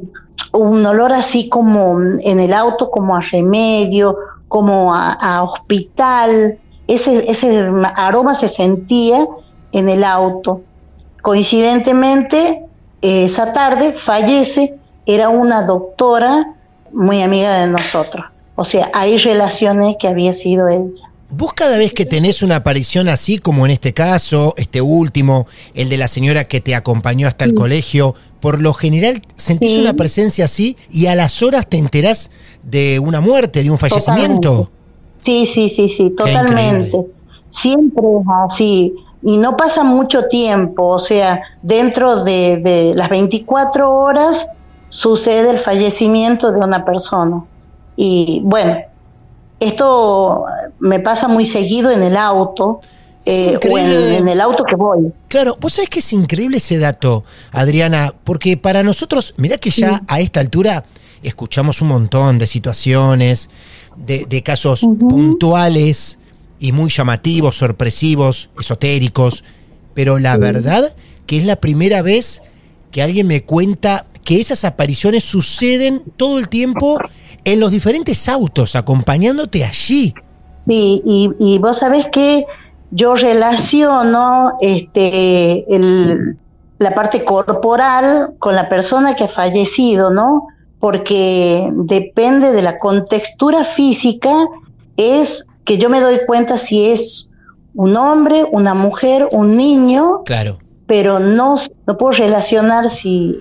un 0.54 0.86
olor 0.86 1.12
así 1.12 1.50
como 1.50 2.00
en 2.00 2.40
el 2.40 2.54
auto 2.54 2.90
como 2.90 3.16
a 3.16 3.22
remedio, 3.22 4.18
como 4.48 4.94
a, 4.96 5.12
a 5.12 5.44
hospital. 5.44 6.60
Ese 6.88 7.30
ese 7.30 7.70
aroma 7.96 8.36
se 8.36 8.48
sentía 8.48 9.28
en 9.72 9.90
el 9.90 10.04
auto. 10.04 10.62
Coincidentemente, 11.22 12.66
esa 13.02 13.54
tarde 13.54 13.94
fallece, 13.94 14.78
era 15.06 15.30
una 15.30 15.64
doctora 15.64 16.56
muy 16.92 17.22
amiga 17.22 17.60
de 17.60 17.68
nosotros. 17.68 18.26
O 18.56 18.66
sea, 18.66 18.90
ahí 18.94 19.18
relacioné 19.18 19.98
que 19.98 20.08
había 20.08 20.34
sido 20.34 20.68
ella. 20.68 21.09
Vos 21.32 21.54
cada 21.54 21.78
vez 21.78 21.94
que 21.94 22.06
tenés 22.06 22.42
una 22.42 22.56
aparición 22.58 23.08
así, 23.08 23.38
como 23.38 23.66
en 23.66 23.72
este 23.72 23.94
caso, 23.94 24.56
este 24.58 24.82
último, 24.82 25.46
el 25.76 25.88
de 25.88 25.98
la 25.98 26.08
señora 26.08 26.46
que 26.46 26.60
te 26.60 26.74
acompañó 26.74 27.28
hasta 27.28 27.46
el 27.46 27.54
colegio, 27.54 28.16
por 28.40 28.60
lo 28.62 28.74
general 28.74 29.22
sentís 29.36 29.74
Sí. 29.74 29.82
una 29.82 29.94
presencia 29.94 30.46
así 30.46 30.76
y 30.90 31.06
a 31.06 31.16
las 31.16 31.44
horas 31.44 31.68
te 31.68 31.78
enterás 31.78 32.32
de 32.64 32.98
una 33.00 33.22
muerte, 33.22 33.62
de 33.64 33.70
un 33.70 33.78
fallecimiento. 33.78 34.50
Totalmente. 34.50 34.72
Sí, 35.18 35.46
sí, 35.46 35.70
sí, 35.70 35.90
sí, 35.90 36.10
totalmente. 36.12 36.98
Siempre 37.50 38.04
es 38.08 38.26
así. 38.46 38.94
Y 39.22 39.38
no 39.38 39.58
pasa 39.58 39.84
mucho 39.84 40.28
tiempo, 40.30 40.88
o 40.88 41.00
sea, 41.00 41.42
dentro 41.62 42.24
de, 42.24 42.58
de 42.58 42.94
las 42.96 43.10
24 43.10 43.94
horas 43.94 44.48
sucede 44.88 45.50
el 45.52 45.60
fallecimiento 45.60 46.52
de 46.52 46.58
una 46.60 46.86
persona. 46.86 47.36
Y 47.98 48.42
bueno, 48.46 48.78
esto 49.60 50.46
me 50.80 51.00
pasa 51.00 51.28
muy 51.28 51.46
seguido 51.46 51.92
en 51.92 52.04
el 52.04 52.18
auto 52.18 52.82
eh, 53.26 53.58
o 53.70 53.78
en, 53.78 53.86
increíble. 53.86 54.18
en 54.18 54.28
el 54.28 54.42
auto 54.42 54.64
que 54.64 54.76
voy. 54.76 55.12
Claro, 55.28 55.58
vos 55.60 55.74
sabés 55.74 55.90
que 55.90 56.00
es 56.00 56.14
increíble 56.14 56.58
ese 56.58 56.78
dato, 56.78 57.24
Adriana, 57.52 58.14
porque 58.24 58.58
para 58.58 58.84
nosotros, 58.84 59.34
mirá 59.38 59.58
que 59.58 59.70
ya 59.70 60.02
a 60.08 60.20
esta 60.20 60.40
altura 60.40 60.86
escuchamos 61.22 61.82
un 61.82 61.90
montón 61.90 62.38
de 62.38 62.48
situaciones, 62.48 63.50
de, 63.96 64.26
de 64.26 64.42
casos 64.42 64.82
puntuales 64.82 66.20
y 66.60 66.72
muy 66.72 66.90
llamativos, 66.90 67.58
sorpresivos, 67.58 68.50
esotéricos, 68.60 69.44
pero 69.94 70.18
la 70.20 70.38
verdad 70.38 70.94
que 71.26 71.38
es 71.38 71.46
la 71.46 71.58
primera 71.58 72.02
vez 72.02 72.42
que 72.92 73.02
alguien 73.02 73.28
me 73.28 73.44
cuenta 73.44 74.06
que 74.24 74.40
esas 74.40 74.64
apariciones 74.64 75.24
suceden 75.24 76.04
todo 76.18 76.40
el 76.40 76.50
tiempo 76.50 77.00
en 77.46 77.60
los 77.60 77.72
diferentes 77.72 78.28
autos, 78.30 78.76
acompañándote 78.76 79.64
allí. 79.66 80.14
Sí, 80.60 81.02
y, 81.06 81.32
y 81.40 81.58
vos 81.60 81.78
sabés 81.80 82.08
que 82.12 82.46
yo 82.92 83.16
relaciono 83.16 84.54
este, 84.62 85.74
el- 85.76 86.38
la 86.80 86.96
parte 86.96 87.24
corporal 87.26 88.36
con 88.40 88.56
la 88.56 88.70
persona 88.70 89.14
que 89.16 89.26
ha 89.26 89.28
fallecido, 89.28 90.12
¿no? 90.12 90.48
Porque 90.80 91.70
depende 91.74 92.52
de 92.54 92.62
la 92.62 92.80
contextura 92.80 93.66
física, 93.66 94.32
es 94.96 95.46
que 95.66 95.78
yo 95.78 95.90
me 95.90 96.00
doy 96.00 96.20
cuenta 96.26 96.58
si 96.58 96.86
es 96.92 97.32
un 97.76 97.98
hombre, 97.98 98.46
una 98.52 98.74
mujer, 98.74 99.28
un 99.32 99.58
niño, 99.58 100.24
Claro. 100.26 100.58
pero 100.88 101.20
no, 101.20 101.56
no 101.86 101.98
puedo 101.98 102.14
relacionar 102.18 102.90
si 102.90 103.36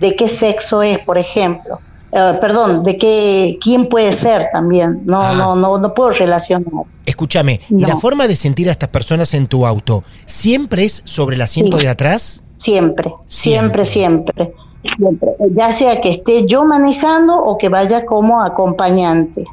de 0.00 0.14
qué 0.14 0.28
sexo 0.28 0.82
es, 0.82 0.98
por 0.98 1.16
ejemplo. 1.18 1.78
Eh, 2.16 2.38
perdón, 2.40 2.84
de 2.84 2.96
qué 2.96 3.58
quién 3.60 3.88
puede 3.88 4.12
ser 4.12 4.46
también. 4.52 5.02
No, 5.04 5.20
Ah. 5.22 5.34
no, 5.34 5.56
no, 5.56 5.78
no 5.78 5.94
puedo 5.94 6.12
relacionar. 6.12 6.84
Escúchame, 7.06 7.60
¿y 7.70 7.80
la 7.84 7.96
forma 7.96 8.28
de 8.28 8.36
sentir 8.36 8.68
a 8.68 8.72
estas 8.72 8.88
personas 8.90 9.34
en 9.34 9.46
tu 9.48 9.66
auto 9.66 10.04
siempre 10.26 10.84
es 10.84 11.02
sobre 11.04 11.34
el 11.36 11.42
asiento 11.42 11.76
Sí. 11.78 11.82
de 11.84 11.88
atrás? 11.88 12.42
Siempre, 12.56 13.12
Siempre. 13.26 13.84
siempre, 13.84 14.44
siempre, 14.44 14.54
siempre. 14.96 15.28
Ya 15.54 15.72
sea 15.72 16.00
que 16.00 16.10
esté 16.10 16.46
yo 16.46 16.64
manejando 16.64 17.36
o 17.36 17.58
que 17.58 17.68
vaya 17.68 18.06
como 18.06 18.40
acompañante. 18.42 19.44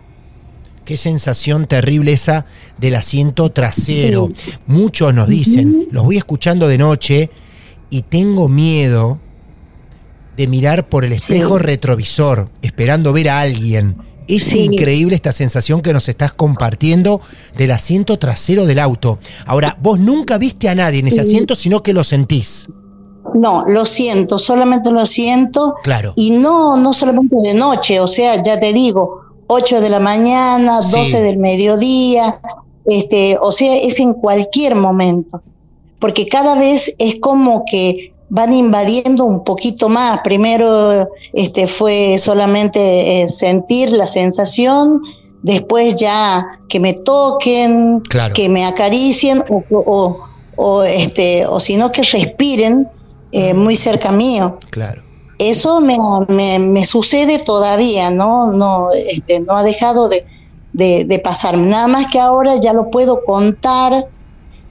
Qué 0.86 0.98
sensación 0.98 1.68
terrible 1.68 2.14
esa 2.14 2.46
del 2.78 2.96
asiento 2.96 3.50
trasero. 3.52 4.30
Muchos 4.68 5.14
nos 5.14 5.28
dicen, 5.28 5.88
los 5.92 6.04
voy 6.04 6.18
escuchando 6.18 6.68
de 6.68 6.78
noche 6.78 7.30
y 7.90 8.04
tengo 8.04 8.48
miedo 8.50 9.20
de 10.42 10.48
mirar 10.48 10.90
por 10.90 11.06
el 11.06 11.20
Sí. 11.20 11.34
espejo 11.36 11.60
retrovisor, 11.60 12.50
esperando 12.64 13.14
ver 13.14 13.30
a 13.30 13.42
alguien. 13.42 13.96
Es 14.28 14.44
Sí. 14.46 14.66
increíble 14.66 15.14
esta 15.16 15.32
sensación 15.32 15.82
que 15.82 15.94
nos 15.94 16.10
estás 16.10 16.34
compartiendo 16.34 17.22
del 17.58 17.72
asiento 17.72 18.18
trasero 18.18 18.66
del 18.66 18.80
auto. 18.80 19.20
Ahora, 19.46 19.78
vos 19.82 20.00
nunca 20.00 20.38
viste 20.40 20.68
a 20.70 20.76
nadie 20.76 21.00
en 21.00 21.08
ese 21.10 21.22
asiento, 21.22 21.54
sino 21.54 21.84
que 21.84 21.94
lo 21.94 22.04
sentís. 22.04 22.70
No, 23.36 23.66
lo 23.68 23.86
siento, 23.86 24.40
solamente 24.40 24.90
lo 24.92 25.06
siento. 25.06 25.76
Claro. 25.84 26.14
Y 26.16 26.32
no, 26.32 26.76
no 26.78 26.92
solamente 26.94 27.36
de 27.44 27.54
noche, 27.54 28.00
o 28.00 28.08
sea, 28.08 28.42
ya 28.42 28.60
te 28.60 28.74
digo, 28.74 29.22
8 29.48 29.80
de 29.80 29.90
la 29.90 30.00
mañana, 30.00 30.82
Sí. 30.82 30.92
12 30.92 31.22
del 31.22 31.38
mediodía, 31.38 32.40
este, 32.86 33.38
o 33.40 33.52
sea, 33.52 33.76
es 33.78 34.00
en 34.00 34.14
cualquier 34.14 34.74
momento. 34.76 35.42
Porque 36.00 36.28
cada 36.28 36.56
vez 36.56 36.96
es 36.98 37.18
como 37.20 37.64
que 37.70 38.14
van 38.34 38.54
invadiendo 38.54 39.26
un 39.26 39.44
poquito 39.44 39.90
más. 39.90 40.22
Primero 40.24 41.10
este, 41.34 41.68
fue 41.68 42.18
solamente 42.18 42.80
eh, 43.24 43.30
sentir 43.30 43.92
la 43.92 44.08
sensación, 44.08 45.02
después 45.44 45.96
ya 45.96 46.62
que 46.70 46.80
me 46.80 46.94
toquen, 46.94 48.00
Claro. 48.10 48.34
que 48.34 48.48
me 48.48 48.64
acaricien 48.66 49.44
o, 49.50 49.64
o, 49.70 50.18
o, 50.56 50.84
este, 50.84 51.46
o 51.46 51.60
si 51.60 51.76
no 51.76 51.92
que 51.92 52.04
respiren 52.04 52.88
eh, 53.34 53.54
muy 53.54 53.76
cerca 53.76 54.12
mío 54.14 54.58
Claro. 54.70 55.04
eso 55.38 55.82
me, 55.82 55.98
me, 56.30 56.58
me 56.60 56.86
sucede 56.86 57.40
todavía, 57.40 58.12
¿no? 58.12 58.52
No, 58.54 58.92
este, 58.94 59.42
no 59.42 59.58
ha 59.58 59.64
dejado 59.64 60.08
de, 60.08 60.26
de, 60.72 61.04
de 61.04 61.20
pasar. 61.20 61.58
Nada 61.58 61.88
más 61.88 62.08
que 62.08 62.20
ahora 62.20 62.56
ya 62.62 62.72
lo 62.72 62.90
puedo 62.90 63.26
contar 63.26 64.08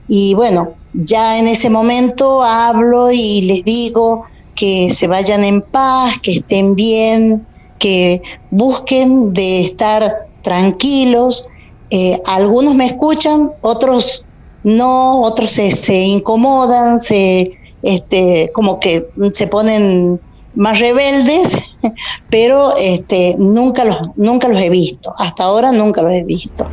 y 0.07 0.33
bueno, 0.33 0.73
ya 0.93 1.39
en 1.39 1.47
ese 1.47 1.69
momento 1.69 2.43
hablo 2.43 3.11
y 3.11 3.41
les 3.41 3.63
digo 3.63 4.25
que 4.55 4.93
se 4.93 5.07
vayan 5.07 5.43
en 5.43 5.61
paz, 5.61 6.19
que 6.19 6.33
estén 6.33 6.75
bien, 6.75 7.47
que 7.79 8.21
busquen 8.49 9.33
de 9.33 9.61
estar 9.61 10.27
tranquilos. 10.43 11.47
Eh, 11.89 12.21
algunos 12.25 12.75
me 12.75 12.85
escuchan, 12.85 13.51
otros 13.61 14.25
no, 14.63 15.21
otros 15.21 15.51
se, 15.51 15.71
se 15.71 15.95
incomodan, 15.95 16.99
se, 16.99 17.57
este, 17.81 18.51
como 18.53 18.79
que 18.79 19.09
se 19.33 19.47
ponen 19.47 20.19
más 20.53 20.79
rebeldes, 20.79 21.57
pero 22.29 22.75
este, 22.77 23.35
nunca, 23.39 23.85
los, 23.85 23.97
nunca 24.17 24.47
los 24.47 24.61
he 24.61 24.69
visto. 24.69 25.13
Hasta 25.17 25.45
ahora 25.45 25.71
nunca 25.71 26.01
los 26.01 26.11
he 26.11 26.23
visto. 26.23 26.67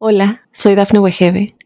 Hola, 0.00 0.42
soy 0.50 0.74
Dafne 0.74 0.98
Wegebe 0.98 1.53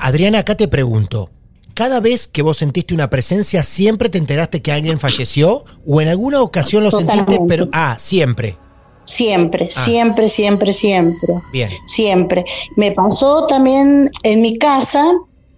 Adriana, 0.00 0.38
acá 0.40 0.56
te 0.56 0.68
pregunto. 0.68 1.30
¿Cada 1.74 2.00
vez 2.00 2.26
que 2.28 2.42
vos 2.42 2.58
sentiste 2.58 2.94
una 2.94 3.08
presencia, 3.08 3.62
siempre 3.62 4.08
te 4.08 4.18
enteraste 4.18 4.60
que 4.60 4.72
alguien 4.72 4.98
falleció? 4.98 5.64
¿O 5.86 6.00
en 6.00 6.08
alguna 6.08 6.42
ocasión 6.42 6.84
lo 6.84 6.90
sentiste, 6.90 7.38
pero... 7.48 7.68
Ah, 7.72 7.96
siempre. 7.98 8.56
Siempre, 9.04 9.68
Ah. 9.74 9.80
siempre, 9.84 10.28
siempre, 10.28 10.72
siempre. 10.72 11.34
Bien. 11.52 11.70
siempre. 11.86 12.44
Me 12.76 12.92
pasó 12.92 13.46
también 13.46 14.10
en 14.22 14.42
mi 14.42 14.58
casa 14.58 15.12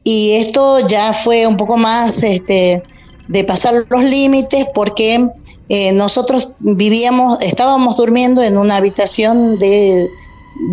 y 0.05 0.33
esto 0.33 0.87
ya 0.87 1.13
fue 1.13 1.47
un 1.47 1.57
poco 1.57 1.77
más 1.77 2.23
este, 2.23 2.83
de 3.29 3.45
pasar 3.45 3.85
los 3.89 4.05
límites 4.05 4.67
porque 4.75 5.29
eh, 5.69 5.93
nosotros 5.93 6.51
vivíamos, 6.61 7.39
estábamos 7.41 7.97
durmiendo 7.97 8.43
en 8.43 8.59
una 8.59 8.77
habitación 8.77 9.59
de 9.59 10.09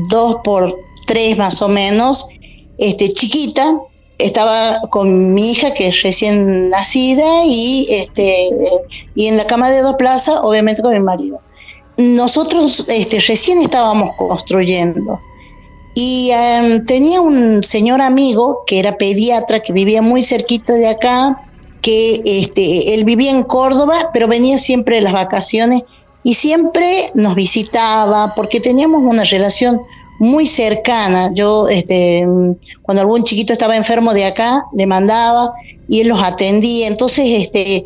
dos 0.10 0.38
por 0.44 0.76
tres 1.08 1.38
más 1.38 1.62
o 1.62 1.70
menos, 1.70 2.28
este, 2.80 3.14
chiquita. 3.14 3.80
Estaba 4.18 4.82
con 4.90 5.34
mi 5.34 5.52
hija 5.52 5.74
que 5.74 5.88
es 5.88 6.02
recién 6.02 6.70
nacida 6.70 7.46
y 7.46 7.88
este 7.90 8.50
y 9.16 9.28
en 9.28 9.38
la 9.38 9.46
cama 9.46 9.72
de 9.72 9.82
dos 9.82 9.96
plazas, 9.96 10.40
obviamente 10.44 10.82
con 10.82 10.94
mi 10.94 11.00
marido 11.00 11.40
nosotros 12.00 12.86
este, 12.88 13.20
recién 13.20 13.62
estábamos 13.62 14.16
construyendo 14.16 15.20
y 15.94 16.32
em, 16.32 16.82
tenía 16.86 17.20
un 17.20 17.62
señor 17.62 18.00
amigo 18.00 18.64
que 18.66 18.80
era 18.80 18.98
pediatra, 18.98 19.60
que 19.60 19.74
vivía 19.74 20.02
muy 20.02 20.24
cerquita 20.24 20.74
de 20.74 20.88
acá, 20.88 21.44
que 21.82 22.22
este, 22.24 22.94
él 22.94 23.04
vivía 23.04 23.32
en 23.32 23.44
Córdoba, 23.44 24.12
pero 24.14 24.30
venía 24.30 24.58
siempre 24.58 24.96
de 24.96 25.02
las 25.02 25.12
vacaciones 25.12 25.82
y 26.24 26.36
siempre 26.36 27.12
nos 27.16 27.36
visitaba 27.36 28.34
porque 28.34 28.62
teníamos 28.62 29.02
una 29.04 29.26
relación 29.26 29.82
muy 30.20 30.46
cercana. 30.46 31.32
Yo, 31.34 31.68
este, 31.68 32.28
cuando 32.82 33.02
algún 33.02 33.24
chiquito 33.24 33.54
estaba 33.54 33.76
enfermo 33.76 34.14
de 34.14 34.26
acá, 34.26 34.66
le 34.74 34.86
mandaba 34.86 35.54
y 35.88 36.02
él 36.02 36.10
los 36.10 36.22
atendía. 36.22 36.88
Entonces, 36.88 37.26
este, 37.28 37.84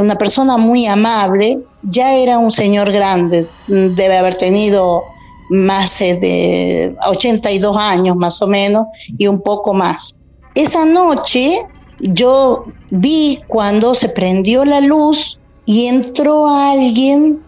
una 0.00 0.16
persona 0.16 0.56
muy 0.56 0.86
amable. 0.86 1.58
Ya 1.82 2.14
era 2.14 2.38
un 2.38 2.50
señor 2.50 2.90
grande, 2.90 3.48
mm, 3.68 3.94
debe 3.94 4.16
haber 4.18 4.34
tenido 4.34 5.04
más 5.48 6.00
de 6.00 6.96
82 7.06 7.76
años 7.76 8.16
más 8.16 8.42
o 8.42 8.48
menos 8.48 8.86
y 9.16 9.28
un 9.28 9.40
poco 9.40 9.74
más. 9.74 10.16
Esa 10.54 10.84
noche 10.84 11.60
yo 11.98 12.64
vi 12.90 13.40
cuando 13.46 13.94
se 13.94 14.08
prendió 14.08 14.64
la 14.64 14.80
luz 14.80 15.38
y 15.64 15.86
entró 15.86 16.48
alguien 16.48 17.40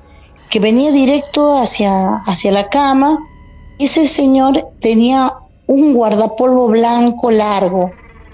que 0.51 0.61
venía 0.61 0.93
directo 0.93 1.57
hacia, 1.59 2.17
hacia 2.27 2.53
la 2.53 2.69
cama. 2.69 3.19
Ese 3.79 4.09
señor 4.09 4.69
tenía 4.81 5.33
un 5.67 5.95
guardapolvo 5.95 6.67
blanco 6.69 7.31
largo, 7.31 7.93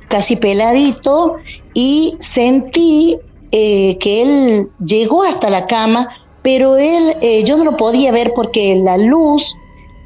casi 0.09 0.37
peladito, 0.37 1.37
y 1.75 2.17
sentí 2.21 3.19
eh, 3.51 3.99
que 3.99 4.23
él 4.23 4.71
llegó 4.85 5.23
hasta 5.23 5.51
la 5.51 5.67
cama, 5.67 6.09
pero 6.43 6.77
él, 6.77 7.17
eh, 7.21 7.45
yo 7.45 7.57
no 7.59 7.65
lo 7.65 7.77
podía 7.77 8.13
ver 8.13 8.33
porque 8.35 8.77
la 8.77 8.97
luz 8.97 9.55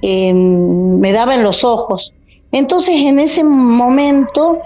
eh, 0.02 0.32
me 0.34 1.12
daba 1.12 1.34
en 1.34 1.42
los 1.42 1.64
ojos. 1.64 2.14
Entonces 2.50 2.96
en 3.02 3.18
ese 3.18 3.44
momento, 3.44 4.58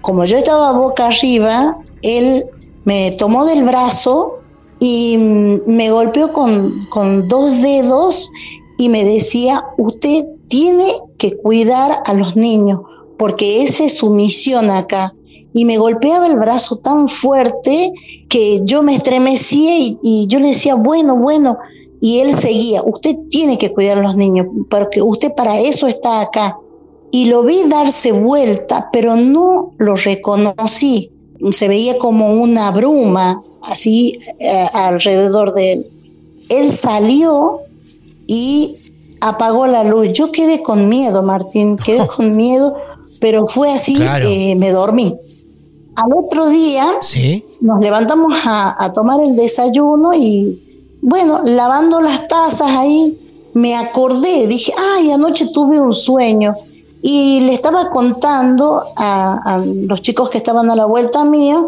como 0.00 0.24
yo 0.24 0.38
estaba 0.38 0.72
boca 0.72 1.08
arriba, 1.08 1.76
él 2.02 2.46
me 2.84 3.12
tomó 3.12 3.44
del 3.44 3.64
brazo 3.64 4.40
y 4.78 5.16
me 5.18 5.90
golpeó 5.90 6.32
con, 6.32 6.86
con 6.90 7.28
dos 7.28 7.62
dedos 7.62 8.30
y 8.78 8.88
me 8.88 9.04
decía, 9.04 9.62
usted 9.78 10.26
tiene 10.48 10.86
que 11.18 11.36
cuidar 11.36 11.92
a 12.04 12.14
los 12.14 12.36
niños, 12.36 12.80
porque 13.18 13.62
esa 13.62 13.84
es 13.84 13.96
su 13.96 14.10
misión 14.10 14.70
acá. 14.70 15.14
Y 15.52 15.64
me 15.64 15.78
golpeaba 15.78 16.26
el 16.26 16.36
brazo 16.36 16.76
tan 16.76 17.08
fuerte 17.08 17.92
que 18.28 18.60
yo 18.64 18.82
me 18.82 18.94
estremecía 18.94 19.78
y, 19.78 20.26
yo 20.28 20.38
le 20.38 20.48
decía, 20.48 20.74
bueno, 20.74 21.16
bueno, 21.16 21.56
y 22.00 22.20
él 22.20 22.36
seguía, 22.36 22.82
usted 22.84 23.16
tiene 23.30 23.56
que 23.56 23.72
cuidar 23.72 23.98
a 23.98 24.02
los 24.02 24.16
niños, 24.16 24.46
porque 24.68 25.00
usted 25.00 25.34
para 25.34 25.58
eso 25.58 25.86
está 25.86 26.20
acá. 26.20 26.58
Y 27.10 27.26
lo 27.26 27.42
vi 27.42 27.62
darse 27.68 28.12
vuelta, 28.12 28.90
pero 28.92 29.16
no 29.16 29.72
lo 29.78 29.96
reconocí. 29.96 31.10
Se 31.52 31.68
veía 31.68 31.98
como 31.98 32.34
una 32.34 32.70
bruma 32.72 33.42
así 33.62 34.18
eh, 34.38 34.66
alrededor 34.74 35.54
de 35.54 35.72
él. 35.72 35.86
Él 36.50 36.70
salió 36.70 37.60
y 38.26 38.76
apagó 39.20 39.66
la 39.66 39.84
luz. 39.84 40.08
Yo 40.12 40.30
quedé 40.32 40.62
con 40.62 40.88
miedo, 40.88 41.22
Martín, 41.22 41.76
quedé 41.76 42.06
con 42.16 42.36
miedo, 42.36 42.76
pero 43.20 43.46
fue 43.46 43.70
así, 43.72 43.96
Claro. 43.96 44.26
eh, 44.28 44.54
me 44.56 44.70
dormí. 44.70 45.16
Al 45.96 46.12
otro 46.12 46.48
día 46.48 46.86
Sí. 47.00 47.44
nos 47.60 47.80
levantamos 47.80 48.32
a, 48.44 48.84
a 48.84 48.92
tomar 48.92 49.20
el 49.20 49.34
desayuno 49.36 50.12
y 50.14 50.62
bueno, 51.00 51.40
lavando 51.44 52.00
las 52.02 52.26
tazas 52.28 52.68
ahí, 52.70 53.16
me 53.54 53.74
acordé, 53.76 54.46
dije, 54.48 54.72
ay, 54.96 55.10
anoche 55.12 55.46
tuve 55.54 55.80
un 55.80 55.94
sueño. 55.94 56.54
Y 57.00 57.40
le 57.40 57.54
estaba 57.54 57.90
contando 57.90 58.82
a, 58.96 59.54
a 59.54 59.58
los 59.64 60.02
chicos 60.02 60.28
que 60.28 60.38
estaban 60.38 60.70
a 60.70 60.76
la 60.76 60.84
vuelta 60.86 61.24
mía, 61.24 61.64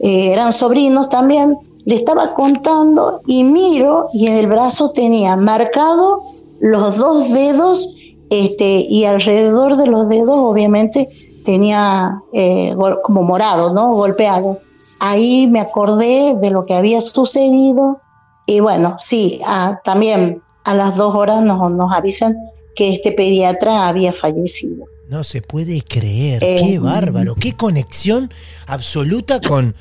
eh, 0.00 0.32
eran 0.32 0.52
sobrinos 0.52 1.08
también, 1.08 1.56
le 1.84 1.94
estaba 1.94 2.34
contando 2.34 3.22
y 3.26 3.44
miro 3.44 4.08
y 4.12 4.26
en 4.26 4.34
el 4.34 4.46
brazo 4.46 4.90
tenía 4.90 5.36
marcado 5.36 6.22
los 6.60 6.98
dos 6.98 7.32
dedos 7.32 7.94
este, 8.30 8.86
y 8.88 9.04
alrededor 9.06 9.76
de 9.76 9.86
los 9.86 10.08
dedos 10.08 10.38
obviamente 10.38 11.08
tenía 11.44 12.22
eh, 12.32 12.74
como 13.02 13.22
morado, 13.22 13.72
¿no? 13.72 13.94
Golpeado. 13.94 14.58
Ahí 15.00 15.46
me 15.46 15.60
acordé 15.60 16.36
de 16.36 16.50
lo 16.50 16.66
que 16.66 16.74
había 16.74 17.00
sucedido 17.00 17.98
y 18.46 18.60
bueno, 18.60 18.96
sí, 18.98 19.40
ah, 19.46 19.80
también 19.84 20.42
a 20.64 20.74
las 20.74 20.96
dos 20.96 21.14
horas 21.14 21.42
nos, 21.42 21.70
nos 21.70 21.92
avisan 21.92 22.36
que 22.76 22.90
este 22.90 23.12
pediatra 23.12 23.88
había 23.88 24.12
fallecido. 24.12 24.84
No 25.10 25.24
se 25.24 25.42
puede 25.42 25.82
creer, 25.82 26.42
Eh, 26.44 26.60
qué 26.62 26.78
bárbaro, 26.78 27.34
qué 27.34 27.56
conexión 27.56 28.32
absoluta 28.66 29.40
con, 29.40 29.74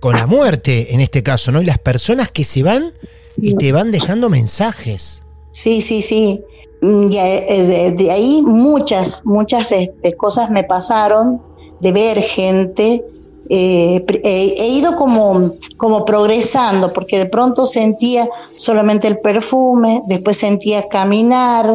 con 0.00 0.14
la 0.16 0.26
muerte 0.26 0.92
en 0.92 1.00
este 1.00 1.22
caso, 1.22 1.52
¿no? 1.52 1.62
Y 1.62 1.64
las 1.66 1.78
personas 1.78 2.32
que 2.32 2.42
se 2.42 2.64
van 2.64 2.92
y 3.38 3.54
te 3.54 3.70
van 3.70 3.92
dejando 3.92 4.28
mensajes. 4.28 5.22
Sí, 5.52 5.80
sí, 5.82 6.02
sí. 6.02 6.40
Mm, 6.80 7.12
Y 7.12 7.16
eh, 7.16 7.64
de, 7.64 7.92
de 7.92 8.10
ahí 8.10 8.42
muchas, 8.42 9.22
muchas 9.24 9.70
este, 9.70 10.16
cosas 10.16 10.50
me 10.50 10.64
pasaron 10.64 11.40
de 11.78 11.92
ver 11.92 12.20
gente. 12.20 13.04
eh, 13.50 14.04
eh, 14.24 14.54
he 14.56 14.68
ido 14.68 14.96
como, 14.96 15.54
como 15.76 16.04
progresando, 16.04 16.92
porque 16.92 17.18
de 17.18 17.26
pronto 17.26 17.66
sentía 17.66 18.26
solamente 18.56 19.06
el 19.06 19.18
perfume, 19.20 20.00
después 20.08 20.36
sentía 20.38 20.88
caminar, 20.88 21.70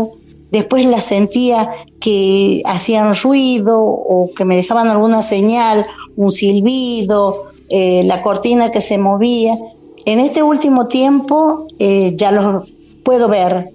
después 0.52 0.86
la 0.86 1.02
sentía 1.02 1.70
que 2.00 2.62
hacían 2.66 3.16
ruido 3.16 3.80
o 3.82 4.32
que 4.36 4.46
me 4.46 4.56
dejaban 4.56 4.90
alguna 4.90 5.22
señal, 5.22 5.86
un 6.16 6.32
silbido, 6.32 7.48
eh, 7.70 8.04
la 8.06 8.22
cortina 8.22 8.72
que 8.72 8.82
se 8.82 8.98
movía. 8.98 9.58
En 10.06 10.20
este 10.20 10.44
último 10.44 10.88
tiempo 10.88 11.68
eh, 11.80 12.14
ya 12.16 12.32
los 12.32 12.72
puedo 13.04 13.28
ver, 13.28 13.72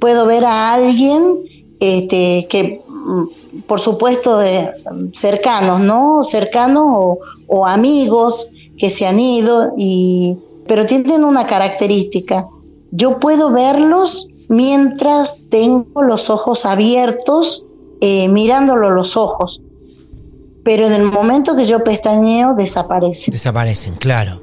puedo 0.00 0.26
ver 0.26 0.44
a 0.44 0.74
alguien 0.74 1.38
este, 1.80 2.46
que, 2.48 2.82
mm, 2.88 3.60
por 3.66 3.80
supuesto, 3.80 4.40
cercanos, 5.12 5.80
¿no? 5.80 6.24
Cercanos 6.24 6.84
o, 6.88 7.18
o 7.46 7.66
amigos 7.66 8.50
que 8.78 8.90
se 8.90 9.06
han 9.06 9.20
ido, 9.20 9.72
y, 9.76 10.36
pero 10.66 10.86
tienen 10.86 11.24
una 11.24 11.46
característica. 11.46 12.48
Yo 12.90 13.18
puedo 13.18 13.50
verlos 13.50 14.28
mientras 14.48 15.40
tengo 15.50 16.02
los 16.02 16.30
ojos 16.30 16.66
abiertos, 16.66 17.64
eh, 18.00 18.28
mirándolo 18.28 18.88
a 18.88 18.90
los 18.90 19.16
ojos. 19.16 19.60
Pero 20.64 20.86
en 20.86 20.92
el 20.92 21.04
momento 21.04 21.56
que 21.56 21.64
yo 21.64 21.84
pestañeo, 21.84 22.54
desaparecen. 22.54 23.32
Desaparecen, 23.32 23.94
claro. 23.94 24.40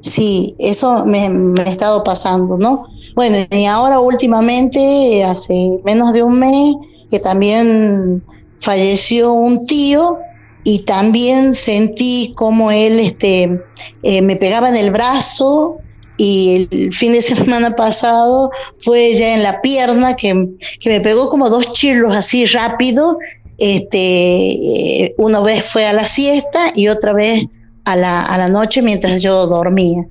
Sí, 0.00 0.56
eso 0.58 1.04
me, 1.06 1.30
me 1.30 1.62
ha 1.62 1.64
estado 1.64 2.02
pasando, 2.02 2.56
¿no? 2.56 2.86
Bueno, 3.14 3.36
y 3.50 3.64
ahora 3.66 4.00
últimamente, 4.00 5.24
hace 5.24 5.80
menos 5.84 6.12
de 6.12 6.22
un 6.22 6.38
mes, 6.38 6.76
que 7.10 7.20
también 7.20 8.22
falleció 8.60 9.32
un 9.32 9.66
tío 9.66 10.18
y 10.64 10.80
también 10.80 11.54
sentí 11.54 12.34
como 12.36 12.70
él 12.70 13.00
este, 13.00 13.62
eh, 14.02 14.22
me 14.22 14.36
pegaba 14.36 14.68
en 14.68 14.76
el 14.76 14.90
brazo 14.90 15.79
y 16.22 16.68
el 16.70 16.92
fin 16.92 17.14
de 17.14 17.22
semana 17.32 17.74
pasado 17.76 18.50
fue 18.78 19.16
ya 19.16 19.34
en 19.34 19.42
la 19.42 19.62
pierna 19.62 20.16
que, 20.16 20.48
que 20.78 20.90
me 20.90 21.00
pegó 21.00 21.30
como 21.30 21.48
dos 21.48 21.72
chirlos 21.72 22.14
así 22.14 22.44
rápido. 22.44 23.16
Este, 23.56 24.50
eh, 25.04 25.14
una 25.18 25.40
vez 25.40 25.64
fue 25.64 25.86
a 25.86 25.92
la 25.92 26.04
siesta 26.04 26.72
y 26.74 26.88
otra 26.88 27.12
vez 27.12 27.44
a 27.84 27.96
la, 27.96 28.22
a 28.22 28.36
la 28.38 28.48
noche 28.48 28.82
mientras 28.82 29.22
yo 29.22 29.46
dormía. 29.46 30.04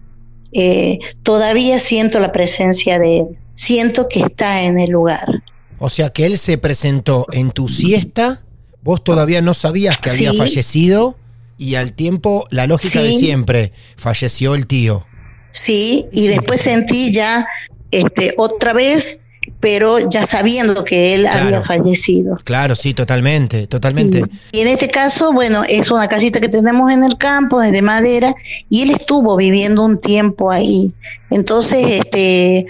Eh, 0.51 0.97
todavía 1.23 1.77
siento 1.77 2.19
la 2.19 2.31
presencia 2.31 2.97
de 2.97 3.19
él, 3.19 3.25
siento 3.53 4.07
que 4.07 4.21
está 4.21 4.63
en 4.63 4.79
el 4.79 4.89
lugar. 4.89 5.43
O 5.77 5.89
sea 5.89 6.09
que 6.09 6.25
él 6.25 6.37
se 6.39 6.57
presentó 6.57 7.27
en 7.31 7.51
tu 7.51 7.69
siesta, 7.69 8.43
vos 8.83 9.03
todavía 9.03 9.41
no 9.41 9.53
sabías 9.53 9.97
que 9.99 10.09
había 10.09 10.31
Sí. 10.31 10.37
fallecido 10.37 11.17
y 11.57 11.75
al 11.75 11.93
tiempo, 11.93 12.45
la 12.49 12.65
lógica 12.67 13.01
de 13.01 13.13
siempre, 13.13 13.73
falleció 13.95 14.55
el 14.55 14.65
tío. 14.65 15.05
Sí, 15.51 16.07
y 16.11 16.27
después 16.27 16.61
sentí 16.61 17.11
ya 17.11 17.47
este, 17.91 18.33
otra 18.37 18.73
vez, 18.73 19.21
pero 19.59 19.97
ya 20.09 20.25
sabiendo 20.27 20.83
que 20.85 21.15
él 21.15 21.21
Claro. 21.21 21.45
había 21.45 21.61
fallecido. 21.63 22.37
Claro, 22.43 22.75
sí, 22.75 22.93
totalmente, 22.93 23.67
totalmente. 23.67 24.21
Sí. 24.23 24.39
Y 24.51 24.59
en 24.61 24.67
este 24.67 24.89
caso, 24.89 25.33
bueno, 25.33 25.63
es 25.67 25.89
una 25.91 26.07
casita 26.07 26.39
que 26.39 26.49
tenemos 26.49 26.91
en 26.93 27.03
el 27.03 27.17
campo, 27.17 27.61
es 27.61 27.71
de 27.71 27.81
madera, 27.81 28.35
y 28.69 28.83
él 28.83 28.91
estuvo 28.91 29.35
viviendo 29.35 29.83
un 29.83 29.99
tiempo 29.99 30.51
ahí. 30.51 30.93
Entonces, 31.31 31.83
este, 31.99 32.67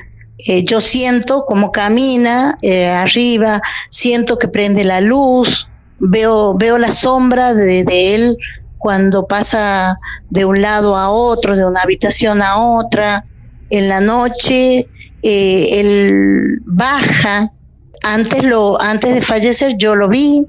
eh, 0.47 0.63
yo 0.63 0.79
siento 0.79 1.43
cómo 1.45 1.71
camina 1.71 2.57
eh, 2.61 2.87
arriba, 2.87 3.61
siento 3.89 4.39
que 4.39 4.47
prende 4.47 4.85
la 4.85 5.01
luz, 5.01 5.67
veo, 5.99 6.55
veo 6.55 6.77
la 6.77 6.93
sombra 6.93 7.53
de, 7.53 7.83
de 7.83 8.15
él 8.15 8.37
cuando 8.79 9.27
pasa 9.27 9.97
de 10.29 10.45
un 10.45 10.61
lado 10.61 10.95
a 10.95 11.11
otro, 11.11 11.55
de 11.55 11.65
una 11.65 11.81
habitación 11.81 12.41
a 12.41 12.57
otra. 12.57 13.25
En 13.69 13.87
la 13.87 14.01
noche, 14.01 14.87
eh, 15.21 15.79
él 15.79 16.61
baja. 16.65 17.51
Antes, 18.01 18.43
lo, 18.43 18.81
antes 18.81 19.13
de 19.13 19.21
fallecer, 19.21 19.75
yo 19.77 19.95
lo 19.95 20.07
vi 20.07 20.47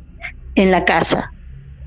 en 0.54 0.70
la 0.70 0.84
casa, 0.84 1.32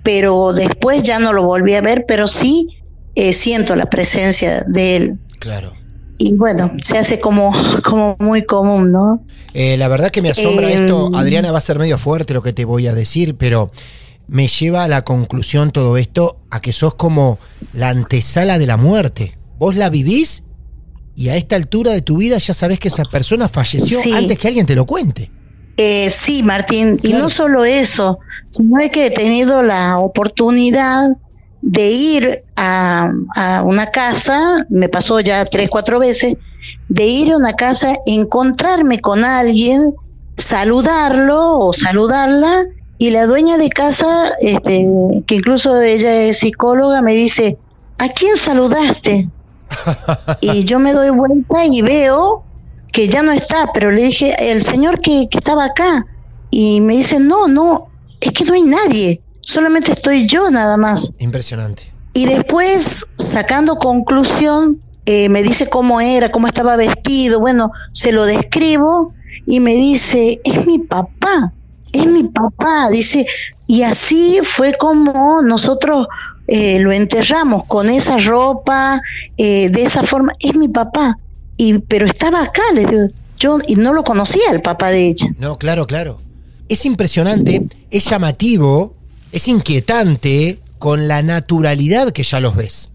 pero 0.04 0.52
después 0.54 1.04
ya 1.04 1.20
no 1.20 1.32
lo 1.32 1.44
volví 1.44 1.74
a 1.74 1.82
ver, 1.82 2.06
pero 2.06 2.28
sí 2.28 2.68
eh, 3.16 3.32
siento 3.32 3.76
la 3.76 3.90
presencia 3.90 4.66
de 4.68 4.96
él. 4.98 5.20
Claro. 5.40 5.74
Y 6.18 6.36
bueno, 6.36 6.72
se 6.84 6.98
hace 6.98 7.20
como, 7.20 7.52
como 7.84 8.18
muy 8.20 8.46
común, 8.46 8.92
¿no? 8.92 9.26
Eh, 9.54 9.78
la 9.78 9.88
verdad 9.88 10.12
que 10.12 10.22
me 10.22 10.30
asombra 10.30 10.70
Eh, 10.70 10.82
esto, 10.82 11.12
Adriana, 11.14 11.52
va 11.52 11.58
a 11.58 11.62
ser 11.62 11.80
medio 11.80 11.98
fuerte 11.98 12.34
lo 12.34 12.42
que 12.42 12.54
te 12.54 12.66
voy 12.66 12.88
a 12.88 12.94
decir, 12.94 13.36
pero 13.38 13.72
me 14.28 14.48
lleva 14.48 14.84
a 14.84 14.88
la 14.88 15.04
conclusión 15.04 15.72
todo 15.72 15.98
esto 15.98 16.40
a 16.50 16.62
que 16.62 16.72
sos 16.74 16.96
como 16.96 17.40
la 17.74 17.90
antesala 17.90 18.58
de 18.58 18.66
la 18.68 18.78
muerte. 18.78 19.38
Vos 19.58 19.76
la 19.76 19.90
vivís 19.90 20.44
y 21.16 21.30
a 21.30 21.36
esta 21.36 21.56
altura 21.56 21.92
de 21.92 22.02
tu 22.02 22.18
vida 22.18 22.38
ya 22.38 22.54
sabés 22.54 22.80
que 22.80 22.88
esa 22.88 23.06
persona 23.06 23.48
falleció 23.48 24.00
Sí. 24.00 24.12
antes 24.12 24.38
que 24.40 24.48
alguien 24.48 24.66
te 24.66 24.76
lo 24.76 24.86
cuente. 24.86 25.30
Eh, 25.78 26.10
sí, 26.10 26.44
Martín, 26.44 27.00
y 27.04 27.14
no 27.14 27.30
solo 27.30 27.66
eso, 27.66 28.20
sino 28.52 28.80
es 28.80 28.92
que 28.92 29.08
he 29.08 29.12
tenido 29.12 29.64
la 29.64 29.98
oportunidad 29.98 31.10
de 31.62 31.90
ir 31.92 32.44
a, 32.56 33.12
a 33.36 33.64
una 33.64 33.88
casa, 33.88 34.66
me 34.70 34.90
pasó 34.90 35.20
ya 35.20 35.46
tres, 35.46 35.70
cuatro 35.70 35.98
veces, 36.00 36.36
de 36.90 37.06
ir 37.06 37.32
a 37.32 37.38
una 37.38 37.54
casa, 37.54 37.94
encontrarme 38.06 39.00
con 39.00 39.24
alguien, 39.24 39.94
saludarlo 40.38 41.58
o 41.60 41.74
saludarla, 41.74 42.66
y 42.98 43.12
la 43.12 43.26
dueña 43.26 43.58
de 43.58 43.70
casa, 43.70 44.34
este, 44.40 44.88
que 45.28 45.36
incluso 45.36 45.82
ella 45.82 46.24
es 46.24 46.40
psicóloga, 46.40 47.02
me 47.02 47.14
dice, 47.14 47.58
¿a 47.98 48.10
quién 48.10 48.38
saludaste? 48.38 49.30
y 50.42 50.64
yo 50.66 50.80
me 50.80 50.94
doy 50.94 51.10
vuelta 51.10 51.66
y 51.66 51.82
veo 51.82 52.44
que 52.92 53.08
ya 53.08 53.24
no 53.24 53.32
está, 53.32 53.72
pero 53.74 53.92
le 53.92 54.04
dije, 54.04 54.36
el 54.52 54.62
señor 54.64 55.00
que, 55.00 55.28
que 55.30 55.40
estaba 55.40 55.66
acá, 55.66 56.06
y 56.52 56.82
me 56.82 56.96
dice, 56.96 57.20
no, 57.20 57.48
no, 57.48 57.88
es 58.22 58.32
que 58.32 58.46
no 58.46 58.54
hay 58.54 58.64
nadie, 58.64 59.22
solamente 59.42 59.92
estoy 59.92 60.28
yo 60.28 60.52
nada 60.52 60.78
más. 60.78 61.12
Impresionante. 61.18 61.92
Y 62.14 62.28
después, 62.28 63.08
sacando 63.18 63.78
conclusión, 63.78 64.80
eh, 65.06 65.30
me 65.30 65.42
dice 65.42 65.68
cómo 65.68 66.00
era, 66.00 66.30
cómo 66.30 66.48
estaba 66.48 66.78
vestido, 66.78 67.40
bueno, 67.40 67.72
se 67.92 68.12
lo 68.12 68.26
describo 68.26 69.14
y 69.46 69.60
me 69.60 69.74
dice, 69.74 70.40
es 70.44 70.66
mi 70.66 70.80
papá, 70.80 71.54
es 71.94 72.06
mi 72.06 72.26
papá, 72.26 72.90
dice, 72.92 73.26
y 73.68 73.84
así 73.84 74.40
fue 74.44 74.74
como 74.74 75.42
nosotros 75.42 76.08
eh, 76.48 76.80
lo 76.80 76.92
enterramos, 76.92 77.66
con 77.66 77.90
esa 77.90 78.18
ropa, 78.18 79.02
eh, 79.38 79.70
de 79.70 79.84
esa 79.84 80.04
forma, 80.04 80.34
es 80.40 80.56
mi 80.56 80.68
papá, 80.68 81.18
y 81.56 81.80
pero 81.80 82.06
estaba 82.06 82.42
acá, 82.42 82.64
le 82.74 82.86
digo, 82.86 83.08
yo 83.40 83.60
y 83.66 83.76
no 83.76 83.94
lo 83.94 84.04
conocía 84.04 84.52
el 84.52 84.62
papá 84.62 84.90
de 84.90 85.08
ella. 85.08 85.28
No, 85.38 85.58
claro, 85.58 85.86
claro. 85.86 86.20
Es 86.68 86.86
impresionante, 86.86 87.64
es 87.92 88.06
llamativo, 88.06 88.96
es 89.32 89.48
inquietante 89.48 90.60
con 90.80 91.08
la 91.08 91.22
naturalidad 91.22 92.12
que 92.12 92.24
ya 92.24 92.40
los 92.40 92.56
ves. 92.56 92.92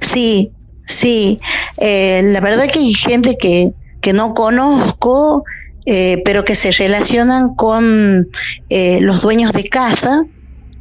Sí, 0.00 0.52
sí. 0.86 1.40
Eh, 1.78 2.22
la 2.22 2.40
verdad 2.40 2.68
que 2.70 2.80
hay 2.80 2.94
gente 2.94 3.36
que, 3.38 3.72
que 4.00 4.12
no 4.12 4.34
conozco, 4.34 5.44
eh, 5.86 6.22
pero 6.24 6.44
que 6.44 6.54
se 6.54 6.70
relacionan 6.70 7.54
con 7.54 8.28
eh, 8.68 9.00
los 9.00 9.22
dueños 9.22 9.52
de 9.52 9.68
casa, 9.68 10.24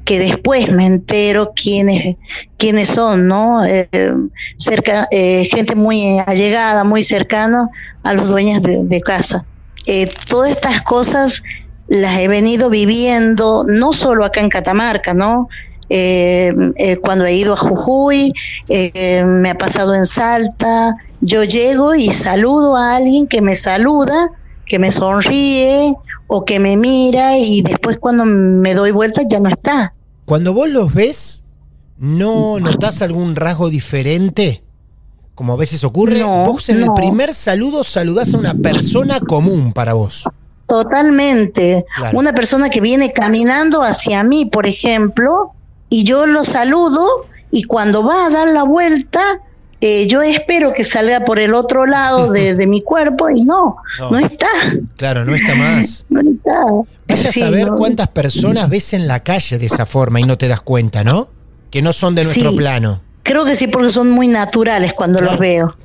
que 0.06 0.20
después 0.20 0.70
me 0.72 0.86
entero 0.86 1.54
quiénes, 1.56 2.18
quiénes 2.58 2.90
son, 2.90 3.28
¿no? 3.28 3.64
Eh, 3.66 3.88
cerca, 4.58 5.08
eh, 5.12 5.48
gente 5.50 5.76
muy 5.76 6.20
allegada, 6.20 6.84
muy 6.84 7.04
cercana 7.04 7.70
a 8.04 8.14
los 8.14 8.30
dueños 8.30 8.62
de, 8.62 9.02
casa. 9.02 9.46
Eh, 9.88 10.10
todas 10.30 10.52
estas 10.52 10.82
cosas 10.82 11.44
las 11.88 12.20
he 12.20 12.28
venido 12.28 12.70
viviendo, 12.70 13.66
no 13.68 13.94
solo 13.94 14.26
acá 14.26 14.42
en 14.42 14.50
Catamarca, 14.50 15.14
¿no? 15.14 15.48
Eh, 15.90 16.54
eh, 16.78 16.98
cuando 16.98 17.26
he 17.26 17.36
ido 17.36 17.54
a 17.54 17.58
Jujuy, 17.58 18.34
eh, 18.68 19.24
me 19.26 19.52
ha 19.52 19.56
pasado 19.56 19.94
en 19.94 20.06
Salta, 20.06 20.96
yo 21.22 21.44
llego 21.44 21.94
y 21.94 22.12
saludo 22.12 22.76
a 22.76 22.96
alguien 22.96 23.28
que 23.28 23.42
me 23.42 23.56
saluda, 23.56 24.32
que 24.66 24.80
me 24.80 24.92
sonríe 24.92 25.94
o 26.28 26.46
que 26.46 26.60
me 26.60 26.78
mira 26.78 27.38
y 27.38 27.62
después 27.62 27.98
cuando 28.00 28.26
me 28.26 28.74
doy 28.74 28.92
vuelta 28.92 29.22
ya 29.30 29.40
no 29.40 29.50
está. 29.50 29.94
Cuando 30.26 30.54
vos 30.54 30.70
los 30.70 30.94
ves, 30.94 31.44
¿no 31.98 32.60
notás 32.60 33.02
algún 33.02 33.36
rasgo 33.36 33.70
diferente? 33.70 34.64
Como 35.36 35.54
a 35.54 35.58
veces 35.58 35.84
ocurre, 35.84 36.20
No, 36.20 36.46
vos 36.46 36.70
en 36.70 36.80
no. 36.80 36.86
el 36.96 37.02
primer 37.02 37.34
saludo 37.34 37.84
saludás 37.84 38.34
a 38.34 38.38
una 38.38 38.54
persona 38.54 39.20
común 39.20 39.74
para 39.74 39.94
vos. 39.94 40.24
Totalmente. 40.68 41.86
Claro. 41.96 42.18
Una 42.18 42.34
persona 42.34 42.70
que 42.70 42.82
viene 42.82 43.12
caminando 43.14 43.82
hacia 43.82 44.24
mí, 44.24 44.46
por 44.46 44.66
ejemplo, 44.68 45.52
y 45.90 46.04
yo 46.04 46.26
lo 46.26 46.46
saludo 46.46 47.06
y 47.52 47.64
cuando 47.64 48.04
va 48.06 48.26
a 48.26 48.30
dar 48.30 48.48
la 48.48 48.64
vuelta, 48.64 49.22
eh, 49.86 50.08
yo 50.08 50.22
espero 50.22 50.74
que 50.74 50.86
salga 50.86 51.22
por 51.26 51.40
el 51.40 51.54
otro 51.54 51.86
lado 51.86 52.32
de, 52.32 52.54
de 52.56 52.68
mi 52.68 52.82
cuerpo 52.82 53.30
y 53.30 53.44
no, 53.44 53.78
No. 54.00 54.12
no, 54.12 54.18
está, 54.18 54.48
Claro, 54.98 55.26
no 55.26 55.36
está 55.36 55.56
más. 55.56 56.06
no 56.10 56.22
está. 56.22 56.66
Vaya 57.08 57.32
Sí, 57.32 57.42
a 57.42 57.48
saber 57.48 57.68
no. 57.68 57.76
cuántas 57.76 58.08
personas 58.10 58.70
ves 58.70 58.94
en 58.94 59.08
la 59.08 59.22
calle 59.22 59.58
de 59.60 59.66
esa 59.66 59.86
forma 59.86 60.20
y 60.20 60.24
no 60.24 60.38
te 60.38 60.48
das 60.48 60.62
cuenta, 60.62 61.04
¿no? 61.04 61.30
Que 61.70 61.82
no 61.82 61.92
son 61.94 62.16
de 62.16 62.24
nuestro 62.24 62.52
Sí. 62.52 62.58
plano. 62.58 63.02
Creo 63.24 63.46
que 63.46 63.56
sí, 63.56 63.68
porque 63.68 63.90
son 63.90 64.10
muy 64.10 64.28
naturales 64.28 64.94
cuando 64.94 65.20
Claro. 65.20 65.34
los 65.34 65.40
veo. 65.42 65.78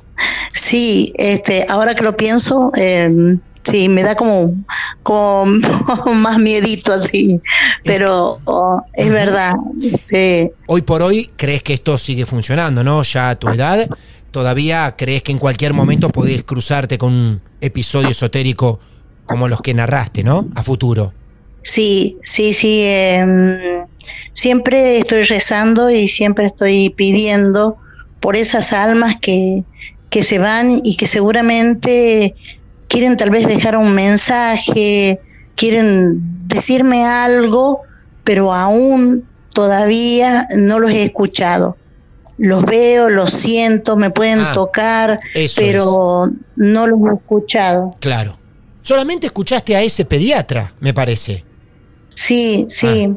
Sí, 0.53 1.13
este, 1.17 1.65
ahora 1.69 1.95
que 1.95 2.03
lo 2.03 2.15
pienso, 2.17 2.71
eh, 2.75 3.37
sí, 3.63 3.89
me 3.89 4.03
da 4.03 4.15
como, 4.15 4.55
como 5.03 5.45
más 6.15 6.39
miedito 6.39 6.93
así, 6.93 7.41
pero 7.83 8.39
oh, 8.45 8.81
es 8.93 9.09
verdad. 9.09 9.53
Este, 9.81 10.53
Hoy 10.67 10.81
por 10.81 11.01
hoy 11.01 11.29
crees 11.35 11.63
que 11.63 11.73
esto 11.73 11.97
sigue 11.97 12.25
funcionando, 12.25 12.83
¿no? 12.83 13.03
Ya 13.03 13.29
a 13.29 13.35
tu 13.35 13.49
edad, 13.49 13.89
todavía 14.31 14.95
crees 14.97 15.23
que 15.23 15.31
en 15.31 15.39
cualquier 15.39 15.73
momento 15.73 16.09
podés 16.09 16.43
cruzarte 16.43 16.97
con 16.97 17.13
un 17.13 17.41
episodio 17.61 18.09
esotérico 18.09 18.79
como 19.25 19.47
los 19.47 19.61
que 19.61 19.73
narraste, 19.73 20.23
¿no? 20.23 20.47
A 20.55 20.63
futuro. 20.63 21.13
Sí, 21.61 22.17
sí, 22.23 22.53
sí. 22.53 22.81
em, 22.83 23.85
siempre 24.33 24.97
estoy 24.97 25.23
rezando 25.23 25.89
y 25.89 26.07
siempre 26.07 26.47
estoy 26.47 26.89
pidiendo 26.89 27.77
por 28.19 28.35
esas 28.35 28.73
almas 28.73 29.19
que, 29.19 29.65
que 30.09 30.23
se 30.23 30.39
van 30.39 30.81
y 30.83 30.95
que 30.95 31.07
seguramente 31.07 32.35
quieren 32.89 33.15
tal 33.15 33.29
vez 33.29 33.47
dejar 33.47 33.77
un 33.77 33.93
mensaje, 33.95 35.21
quieren 35.55 36.47
decirme 36.49 37.05
algo, 37.05 37.83
pero 38.25 38.51
aún 38.53 39.25
todavía 39.53 40.47
no 40.57 40.79
los 40.79 40.91
he 40.91 41.03
escuchado. 41.03 41.77
Los 42.37 42.63
veo, 42.65 43.09
los 43.09 43.31
siento, 43.31 43.95
me 43.97 44.09
pueden 44.11 44.39
Ah, 44.39 44.51
tocar, 44.53 45.19
pero 45.55 46.29
no 46.55 46.87
los 46.87 46.99
he 47.09 47.15
escuchado. 47.15 47.95
Claro. 47.99 48.37
Solamente 48.81 49.27
escuchaste 49.27 49.75
a 49.75 49.81
ese 49.81 50.05
pediatra, 50.05 50.73
me 50.79 50.93
parece. 50.93 51.43
Sí, 52.15 52.67
sí. 52.71 53.13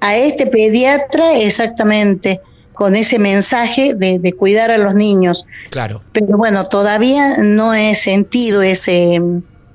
A 0.00 0.16
este 0.16 0.46
pediatra 0.46 1.38
exactamente, 1.38 2.40
con 2.78 2.94
ese 2.94 3.18
mensaje 3.18 3.94
de, 3.94 4.20
de 4.20 4.32
cuidar 4.34 4.70
a 4.70 4.78
los 4.78 4.94
niños. 4.94 5.44
Claro. 5.70 6.04
Pero 6.12 6.36
bueno, 6.38 6.66
todavía 6.68 7.38
no 7.38 7.74
he 7.74 7.96
sentido 7.96 8.62
ese, 8.62 9.20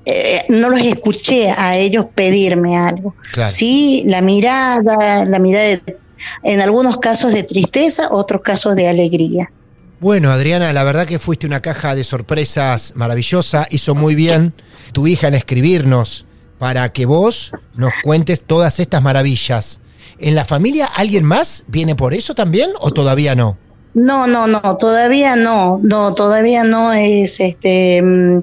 eh, 0.06 0.40
no 0.48 0.70
los 0.70 0.80
escuché 0.80 1.50
a 1.52 1.76
ellos 1.76 2.06
pedirme 2.16 2.78
algo. 2.78 3.14
Claro. 3.34 3.52
Sí, 3.52 4.04
la 4.08 4.22
mirada, 4.22 5.26
la 5.26 5.40
mirada 5.40 5.66
de- 5.66 5.98
en 6.44 6.62
algunos 6.62 6.98
casos 7.00 7.34
de 7.34 7.44
tristeza, 7.44 8.08
otros 8.12 8.42
casos 8.42 8.78
de 8.78 8.88
alegría. 8.88 9.52
Bueno, 10.00 10.32
Adriana, 10.32 10.72
la 10.72 10.84
verdad 10.86 11.06
que 11.06 11.20
fuiste 11.20 11.46
una 11.46 11.62
caja 11.62 11.96
de 11.96 12.06
sorpresas 12.06 12.94
maravillosa. 12.96 13.68
Hizo 13.70 13.96
muy 13.96 14.16
bien 14.16 14.54
tu 14.94 15.08
hija 15.08 15.28
en 15.28 15.34
escribirnos 15.34 16.26
para 16.58 16.88
que 16.94 17.06
vos 17.06 17.52
nos 17.76 17.92
cuentes 18.04 18.42
todas 18.42 18.80
estas 18.80 19.02
maravillas. 19.02 19.82
¿En 20.20 20.36
la 20.36 20.46
familia 20.46 20.86
alguien 20.86 21.26
más 21.26 21.64
viene 21.68 21.96
por 21.96 22.14
eso 22.14 22.34
también 22.36 22.72
o 22.80 22.92
todavía 22.92 23.36
no? 23.36 23.58
No, 23.94 24.26
no, 24.28 24.48
no, 24.48 24.78
todavía 24.78 25.36
no, 25.36 25.80
no, 25.84 26.14
todavía 26.14 26.64
no 26.64 26.94
es 26.94 27.40
este. 27.40 28.02
mm, 28.02 28.40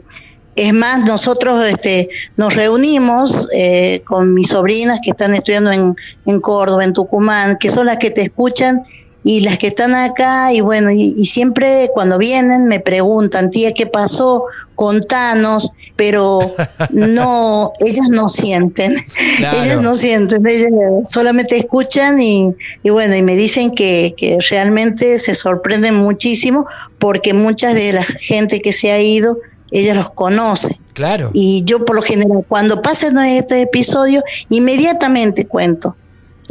Es 0.57 0.73
más, 0.75 1.05
nosotros 1.05 1.64
este, 1.66 2.09
nos 2.37 2.55
reunimos 2.55 3.49
eh, 3.57 4.03
con 4.05 4.35
mis 4.35 4.49
sobrinas 4.49 5.01
que 5.03 5.11
están 5.11 5.35
estudiando 5.35 5.73
en, 5.73 5.96
en 6.27 6.40
Córdoba, 6.40 6.85
en 6.85 6.92
Tucumán, 6.92 7.57
que 7.59 7.70
son 7.70 7.87
las 7.87 7.99
que 7.99 8.11
te 8.11 8.23
escuchan 8.23 8.83
y 9.22 9.40
las 9.40 9.59
que 9.59 9.68
están 9.68 9.94
acá, 9.94 10.52
y 10.52 10.61
bueno, 10.61 10.90
y, 10.90 11.14
y 11.16 11.26
siempre 11.26 11.90
cuando 11.92 12.16
vienen 12.18 12.66
me 12.66 12.80
preguntan, 12.80 13.50
tía, 13.50 13.72
¿qué 13.72 13.87
pasó? 13.87 14.44
Contanos, 14.74 15.72
pero 15.94 16.54
no, 16.90 17.72
ellas 17.80 18.09
no 18.09 18.28
sienten, 18.30 18.96
Claro. 19.37 19.62
ellas 19.62 19.83
no 19.83 19.94
sienten, 19.96 20.46
ellas 20.46 20.70
solamente 21.04 21.59
escuchan 21.59 22.20
y, 22.22 22.54
y 22.83 22.90
bueno, 22.90 23.14
y 23.14 23.22
me 23.22 23.37
dicen 23.37 23.72
que, 23.72 24.14
que 24.16 24.38
realmente 24.48 25.18
se 25.18 25.35
sorprenden 25.35 25.94
muchísimo 25.96 26.66
porque 26.98 27.35
muchas 27.35 27.74
de 27.74 27.92
la 27.92 28.02
gente 28.04 28.61
que 28.61 28.72
se 28.72 28.90
ha 28.92 29.00
ido, 29.00 29.38
ellas 29.70 29.96
los 29.96 30.11
conocen. 30.11 30.76
Claro. 30.94 31.30
Y 31.33 31.62
yo 31.64 31.85
por 31.85 31.96
lo 31.96 32.02
general, 32.02 32.44
cuando 32.48 32.83
pasen 32.83 33.18
estos 33.18 33.59
episodios, 33.59 34.22
inmediatamente 34.48 35.46
cuento. 35.46 35.94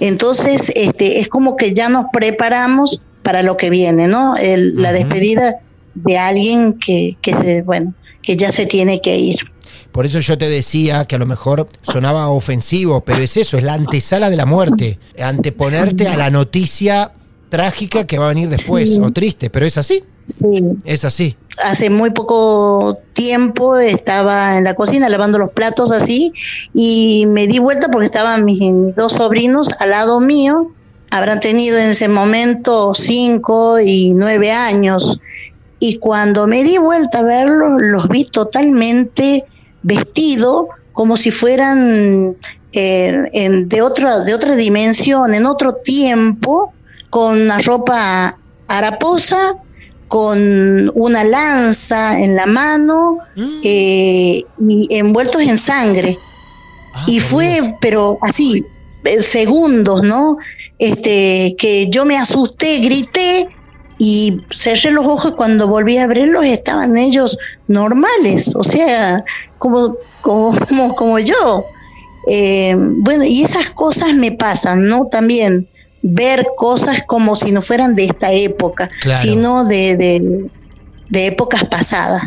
Entonces, 0.01 0.71
este, 0.75 1.19
es 1.19 1.27
como 1.27 1.55
que 1.55 1.73
ya 1.73 1.89
nos 1.89 2.05
preparamos 2.11 3.01
para 3.23 3.43
lo 3.43 3.57
que 3.57 3.69
viene, 3.69 4.07
¿no? 4.07 4.37
El- 4.37 4.81
La 4.81 4.93
despedida 4.93 5.55
de 5.95 6.17
alguien 6.17 6.73
que, 6.79 7.17
que 7.21 7.35
se- 7.35 7.61
bueno, 7.63 7.93
que 8.21 8.37
ya 8.37 8.51
se 8.51 8.65
tiene 8.65 9.01
que 9.01 9.17
ir. 9.17 9.39
Por 9.91 10.05
eso 10.05 10.19
yo 10.19 10.37
te 10.37 10.47
decía 10.47 11.05
que 11.05 11.15
a 11.15 11.19
lo 11.19 11.25
mejor 11.25 11.67
sonaba 11.81 12.29
ofensivo, 12.29 13.01
pero 13.01 13.19
es 13.19 13.35
eso, 13.37 13.57
es 13.57 13.63
la 13.63 13.73
antesala 13.73 14.29
de 14.29 14.35
la 14.35 14.45
muerte, 14.45 14.99
anteponerte 15.21 16.07
a 16.07 16.15
la 16.15 16.29
noticia 16.29 17.11
trágica 17.49 18.05
que 18.05 18.17
va 18.19 18.25
a 18.27 18.29
venir 18.29 18.49
después, 18.49 18.93
Sí. 18.93 18.99
o 19.01 19.11
triste, 19.11 19.49
pero 19.49 19.65
es 19.65 19.77
así, 19.77 20.03
Sí, 20.35 20.61
es 20.85 21.05
así. 21.05 21.35
hace 21.63 21.89
muy 21.89 22.11
poco 22.11 22.99
tiempo 23.13 23.77
estaba 23.77 24.57
en 24.57 24.63
la 24.63 24.75
cocina 24.75 25.09
lavando 25.09 25.39
los 25.39 25.51
platos 25.51 25.91
así 25.91 26.31
y 26.73 27.25
me 27.27 27.47
di 27.47 27.59
vuelta 27.59 27.87
porque 27.89 28.05
estaban 28.05 28.45
mis, 28.45 28.59
mis 28.71 28.95
dos 28.95 29.13
sobrinos 29.13 29.69
al 29.79 29.89
lado 29.91 30.19
mío. 30.19 30.71
Habrán 31.11 31.39
tenido 31.39 31.79
en 31.79 31.89
ese 31.89 32.07
momento 32.07 32.93
cinco 32.93 33.79
y 33.79 34.13
nueve 34.13 34.51
años 34.51 35.19
y 35.79 35.97
cuando 35.97 36.45
me 36.45 36.63
di 36.63 36.77
vuelta 36.77 37.19
a 37.19 37.23
verlos, 37.23 37.81
los 37.81 38.07
vi 38.09 38.25
totalmente 38.25 39.45
vestidos 39.81 40.67
como 40.93 41.15
si 41.15 41.31
fueran 41.31 42.35
eh, 42.73 43.23
en, 43.33 43.69
de, 43.69 43.81
otra, 43.81 44.19
de 44.19 44.33
otra 44.33 44.55
dimensión, 44.55 45.33
en 45.33 45.45
otro 45.45 45.75
tiempo, 45.75 46.73
con 47.09 47.41
una 47.41 47.57
ropa 47.59 48.37
haraposa, 48.67 49.55
con 50.09 50.91
una 50.95 51.23
lanza 51.23 52.19
en 52.19 52.35
la 52.35 52.47
mano 52.47 53.19
mm. 53.35 53.59
eh, 53.63 54.43
y 54.67 54.87
envueltos 54.91 55.43
en 55.43 55.57
sangre. 55.57 56.17
Ah, 56.93 57.05
y 57.07 57.19
fue, 57.19 57.75
pero 57.79 58.17
así, 58.21 58.65
segundos, 59.21 60.01
¿no? 60.03 60.37
Este, 60.79 61.55
que 61.57 61.89
yo 61.89 62.05
me 62.05 62.17
asusté, 62.17 62.79
grité 62.79 63.49
y 63.99 64.41
cerré 64.49 64.91
los 64.91 65.05
ojos 65.05 65.33
cuando 65.35 65.67
volví 65.67 65.97
a 65.97 66.05
abrirlos 66.05 66.45
estaban 66.45 66.97
ellos 66.97 67.37
normales, 67.67 68.55
o 68.55 68.63
sea, 68.63 69.23
como, 69.59 69.95
como, 70.21 70.95
como, 70.95 71.19
yo. 71.19 71.65
Eh, 72.27 72.75
bueno, 72.75 73.25
y 73.25 73.43
esas 73.43 73.69
cosas 73.69 74.15
me 74.15 74.31
pasan, 74.31 74.85
¿no? 74.85 75.07
También 75.07 75.67
ver 76.01 76.47
cosas 76.57 77.03
como 77.05 77.35
si 77.35 77.51
no 77.51 77.61
fueran 77.61 77.95
de 77.95 78.05
esta 78.05 78.31
época, 78.31 78.89
sino 79.21 79.65
de, 79.65 80.49
de, 81.09 81.27
épocas 81.27 81.65
pasadas. 81.65 82.23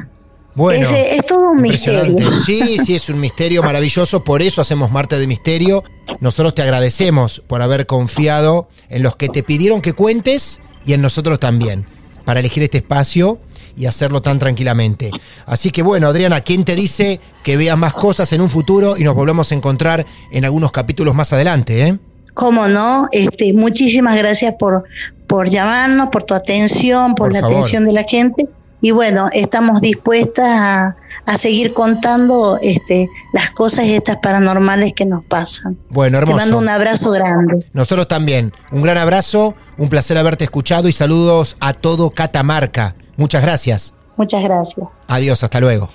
Bueno, 0.55 0.87
es, 0.91 1.25
todo 1.25 1.53
un 1.53 1.63
misterio. 1.63 2.35
Sí, 2.45 2.77
sí, 2.85 2.95
es 2.95 3.09
un 3.09 3.21
misterio 3.21 3.63
maravilloso, 3.63 4.23
por 4.23 4.43
eso 4.43 4.61
hacemos 4.61 4.91
Marte 4.91 5.19
de 5.19 5.27
Misterio. 5.27 5.83
Nosotros 6.21 6.55
te 6.55 6.63
agradecemos 6.63 7.43
por 7.47 7.63
haber 7.63 7.87
confiado 7.87 8.69
en 8.91 9.03
los 9.03 9.17
que 9.17 9.29
te 9.29 9.43
pidieron 9.43 9.81
que 9.81 9.95
cuentes 9.95 10.61
y 10.85 10.93
en 10.93 11.01
nosotros 11.01 11.41
también, 11.41 11.87
para 12.25 12.41
elegir 12.41 12.63
este 12.63 12.79
espacio 12.79 13.39
y 13.77 13.87
hacerlo 13.87 14.21
tan 14.21 14.39
tranquilamente. 14.39 15.11
Así 15.47 15.71
que 15.71 15.83
bueno, 15.83 16.09
Adriana, 16.09 16.43
¿quién 16.43 16.65
te 16.65 16.77
dice 16.77 17.21
que 17.43 17.57
veas 17.57 17.79
más 17.79 17.95
cosas 17.95 18.31
en 18.35 18.43
un 18.43 18.51
futuro 18.51 18.99
y 18.99 19.05
nos 19.05 19.15
volvemos 19.15 19.51
a 19.51 19.55
encontrar 19.55 20.05
en 20.31 20.45
algunos 20.45 20.71
capítulos 20.71 21.15
más 21.15 21.33
adelante? 21.33 21.87
¿eh? 21.87 21.99
Cómo 22.35 22.69
no, 22.69 23.09
este, 23.13 23.53
muchísimas 23.53 24.17
gracias 24.17 24.55
por, 24.59 24.85
por 25.27 25.49
llamarnos, 25.49 26.09
por 26.09 26.25
tu 26.25 26.35
atención, 26.35 27.15
por, 27.15 27.33
la 27.33 27.41
atención 27.41 27.85
de 27.85 27.93
la 27.93 28.05
gente. 28.05 28.49
Y 28.81 28.91
bueno, 28.91 29.29
estamos 29.33 29.81
dispuestas 29.81 30.47
a, 30.49 30.97
a 31.27 31.39
seguir 31.39 31.73
contando 31.73 32.59
este, 32.61 33.09
las 33.33 33.51
cosas 33.51 33.87
estas 33.87 34.17
paranormales 34.17 34.93
que 34.95 35.07
nos 35.07 35.25
pasan. 35.25 35.79
Bueno, 35.89 36.19
hermoso. 36.19 36.39
Te 36.39 36.45
mando 36.45 36.59
un 36.59 36.69
abrazo 36.69 37.11
grande. 37.13 37.67
Nosotros 37.73 38.09
también. 38.09 38.53
Un 38.71 38.83
gran 38.83 38.99
abrazo, 38.99 39.55
un 39.79 39.89
placer 39.89 40.19
haberte 40.19 40.45
escuchado 40.45 40.89
y 40.89 40.93
saludos 40.93 41.57
a 41.61 41.75
todo 41.75 42.11
Catamarca. 42.11 42.97
Muchas 43.17 43.43
gracias. 43.43 43.95
Muchas 44.17 44.43
gracias. 44.43 44.87
Adiós, 45.07 45.43
hasta 45.43 45.61
luego. 45.61 45.89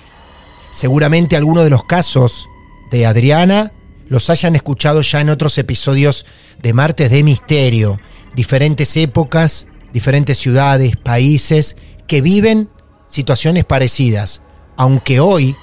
Seguramente 0.70 1.36
algunos 1.36 1.64
de 1.64 1.70
los 1.70 1.84
casos 1.84 2.48
de 2.90 3.06
Adriana 3.06 3.72
los 4.08 4.30
hayan 4.30 4.56
escuchado 4.56 5.02
ya 5.02 5.20
en 5.20 5.30
otros 5.30 5.58
episodios 5.58 6.26
de 6.62 6.72
Martes 6.72 7.10
de 7.10 7.22
Misterio. 7.22 8.00
Diferentes 8.34 8.96
épocas, 8.96 9.66
diferentes 9.92 10.38
ciudades, 10.38 10.96
países 10.96 11.76
que 12.06 12.20
viven 12.20 12.68
situaciones 13.08 13.64
parecidas. 13.64 14.42
Aunque 14.76 15.20
hoy, 15.20 15.56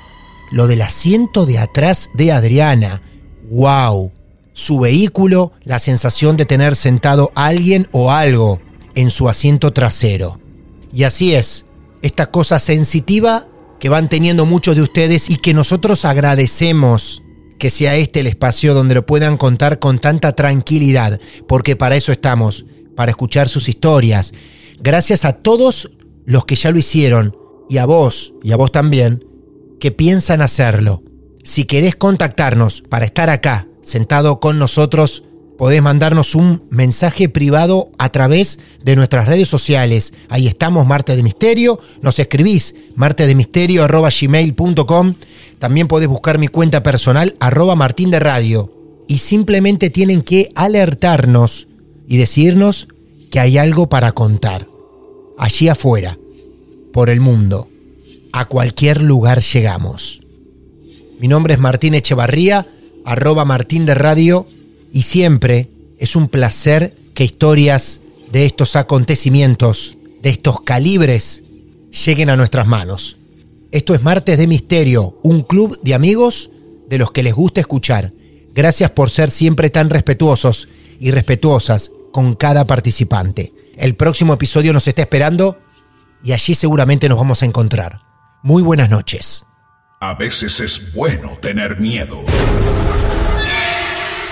lo 0.52 0.68
del 0.68 0.82
asiento 0.82 1.46
de 1.46 1.60
atrás 1.60 2.10
de 2.14 2.32
Adriana, 2.32 3.02
wow, 3.50 4.12
su 4.54 4.80
vehículo, 4.80 5.52
la 5.64 5.80
sensación 5.80 6.38
de 6.38 6.46
tener 6.46 6.76
sentado 6.76 7.32
alguien 7.36 7.88
o 7.92 8.12
algo 8.12 8.62
en 8.96 9.12
su 9.12 9.28
asiento 9.28 9.74
trasero. 9.74 10.40
Y 10.94 11.04
así 11.04 11.36
es, 11.36 11.66
esta 12.02 12.28
cosa 12.28 12.60
sensitiva 12.60 13.48
que 13.80 13.90
van 13.90 14.08
teniendo 14.08 14.46
muchos 14.46 14.76
de 14.76 14.82
ustedes 14.82 15.30
y 15.30 15.38
que 15.38 15.54
nosotros 15.54 16.06
agradecemos 16.06 17.25
que 17.58 17.70
sea 17.70 17.96
este 17.96 18.20
el 18.20 18.28
espacio 18.28 18.74
donde 18.74 18.96
lo 18.96 19.06
puedan 19.06 19.38
contar 19.38 19.80
con 19.80 20.00
tanta 20.00 20.34
tranquilidad, 20.36 21.20
porque 21.48 21.76
para 21.76 21.96
eso 21.96 22.12
estamos, 22.12 22.66
para 22.96 23.12
escuchar 23.12 23.50
sus 23.50 23.70
historias. 23.70 24.34
Gracias 24.80 25.26
a 25.26 25.34
todos 25.34 25.92
los 26.26 26.46
que 26.46 26.56
ya 26.56 26.72
lo 26.72 26.80
hicieron, 26.80 27.36
y 27.70 27.78
a 27.78 27.86
vos, 27.86 28.34
y 28.44 28.52
a 28.52 28.58
vos 28.58 28.72
también, 28.72 29.26
que 29.80 29.92
piensan 29.92 30.42
hacerlo. 30.42 31.04
Si 31.44 31.66
querés 31.66 31.96
contactarnos 31.96 32.82
para 32.82 33.06
estar 33.06 33.30
acá, 33.30 33.68
sentado 33.82 34.40
con 34.40 34.58
nosotros, 34.58 35.24
podés 35.58 35.82
mandarnos 35.82 36.36
un 36.36 36.62
mensaje 36.70 37.28
privado 37.30 37.90
a 37.98 38.12
través 38.12 38.60
de 38.84 38.96
nuestras 38.96 39.28
redes 39.28 39.48
sociales. 39.48 40.14
Ahí 40.30 40.46
estamos, 40.48 40.86
Marte 40.86 41.16
de 41.16 41.24
Misterio. 41.24 41.80
Nos 42.02 42.20
escribís 42.20 42.76
martedemisterio.gmail.com. 42.96 45.16
También 45.60 45.88
podés 45.88 46.10
buscar 46.10 46.38
mi 46.38 46.50
cuenta 46.50 46.84
personal, 46.84 47.36
arroba 47.40 47.76
Martín 47.76 48.12
de 48.12 48.20
Radio. 48.20 48.70
Y 49.08 49.20
simplemente 49.20 49.90
tienen 49.90 50.22
que 50.22 50.52
alertarnos 50.56 51.70
y 52.08 52.18
decirnos 52.18 52.90
que 53.32 53.40
hay 53.40 53.58
algo 53.58 53.88
para 53.88 54.12
contar. 54.12 54.68
Allí 55.38 55.70
afuera, 55.70 56.18
por 56.94 57.10
el 57.10 57.22
mundo, 57.22 57.70
a 58.32 58.46
cualquier 58.46 59.02
lugar 59.02 59.42
llegamos. 59.42 60.22
Mi 61.20 61.28
nombre 61.28 61.54
es 61.54 61.60
Martín 61.60 61.94
Echevarría, 61.94 62.66
arroba 63.06 63.46
Martín 63.46 63.86
de 63.86 63.94
Radio 63.96 64.48
y 64.96 65.02
siempre 65.02 65.68
es 66.00 66.16
un 66.16 66.30
placer 66.30 66.96
que 67.14 67.26
historias 67.26 68.00
de 68.32 68.46
estos 68.46 68.78
acontecimientos, 68.78 69.98
de 70.22 70.30
estos 70.30 70.62
calibres, 70.62 71.44
lleguen 72.06 72.30
a 72.30 72.38
nuestras 72.38 72.66
manos. 72.66 73.18
Esto 73.74 73.94
es 73.94 74.02
Martes 74.04 74.38
de 74.38 74.48
Misterio, 74.48 75.20
un 75.22 75.44
club 75.44 75.78
de 75.82 75.96
amigos 75.96 76.50
de 76.88 76.98
los 76.98 77.12
que 77.12 77.24
les 77.24 77.34
gusta 77.34 77.60
escuchar. 77.60 78.14
Gracias 78.54 78.90
por 78.92 79.10
ser 79.10 79.32
siempre 79.32 79.70
tan 79.70 79.90
respetuosos 79.90 80.70
y 80.98 81.12
respetuosas 81.12 81.92
con 82.14 82.34
cada 82.34 82.66
participante. 82.66 83.52
El 83.76 83.96
próximo 83.96 84.34
episodio 84.34 84.72
nos 84.72 84.88
está 84.88 85.02
esperando 85.02 85.58
y 86.24 86.32
allí 86.32 86.56
seguramente 86.56 87.10
nos 87.10 87.18
vamos 87.18 87.44
a 87.44 87.46
encontrar. 87.46 88.00
Muy 88.44 88.64
buenas 88.64 88.90
noches. 88.90 89.46
A 90.00 90.14
veces 90.14 90.62
es 90.62 90.94
bueno 90.94 91.38
tener 91.42 91.82
miedo. 91.82 92.24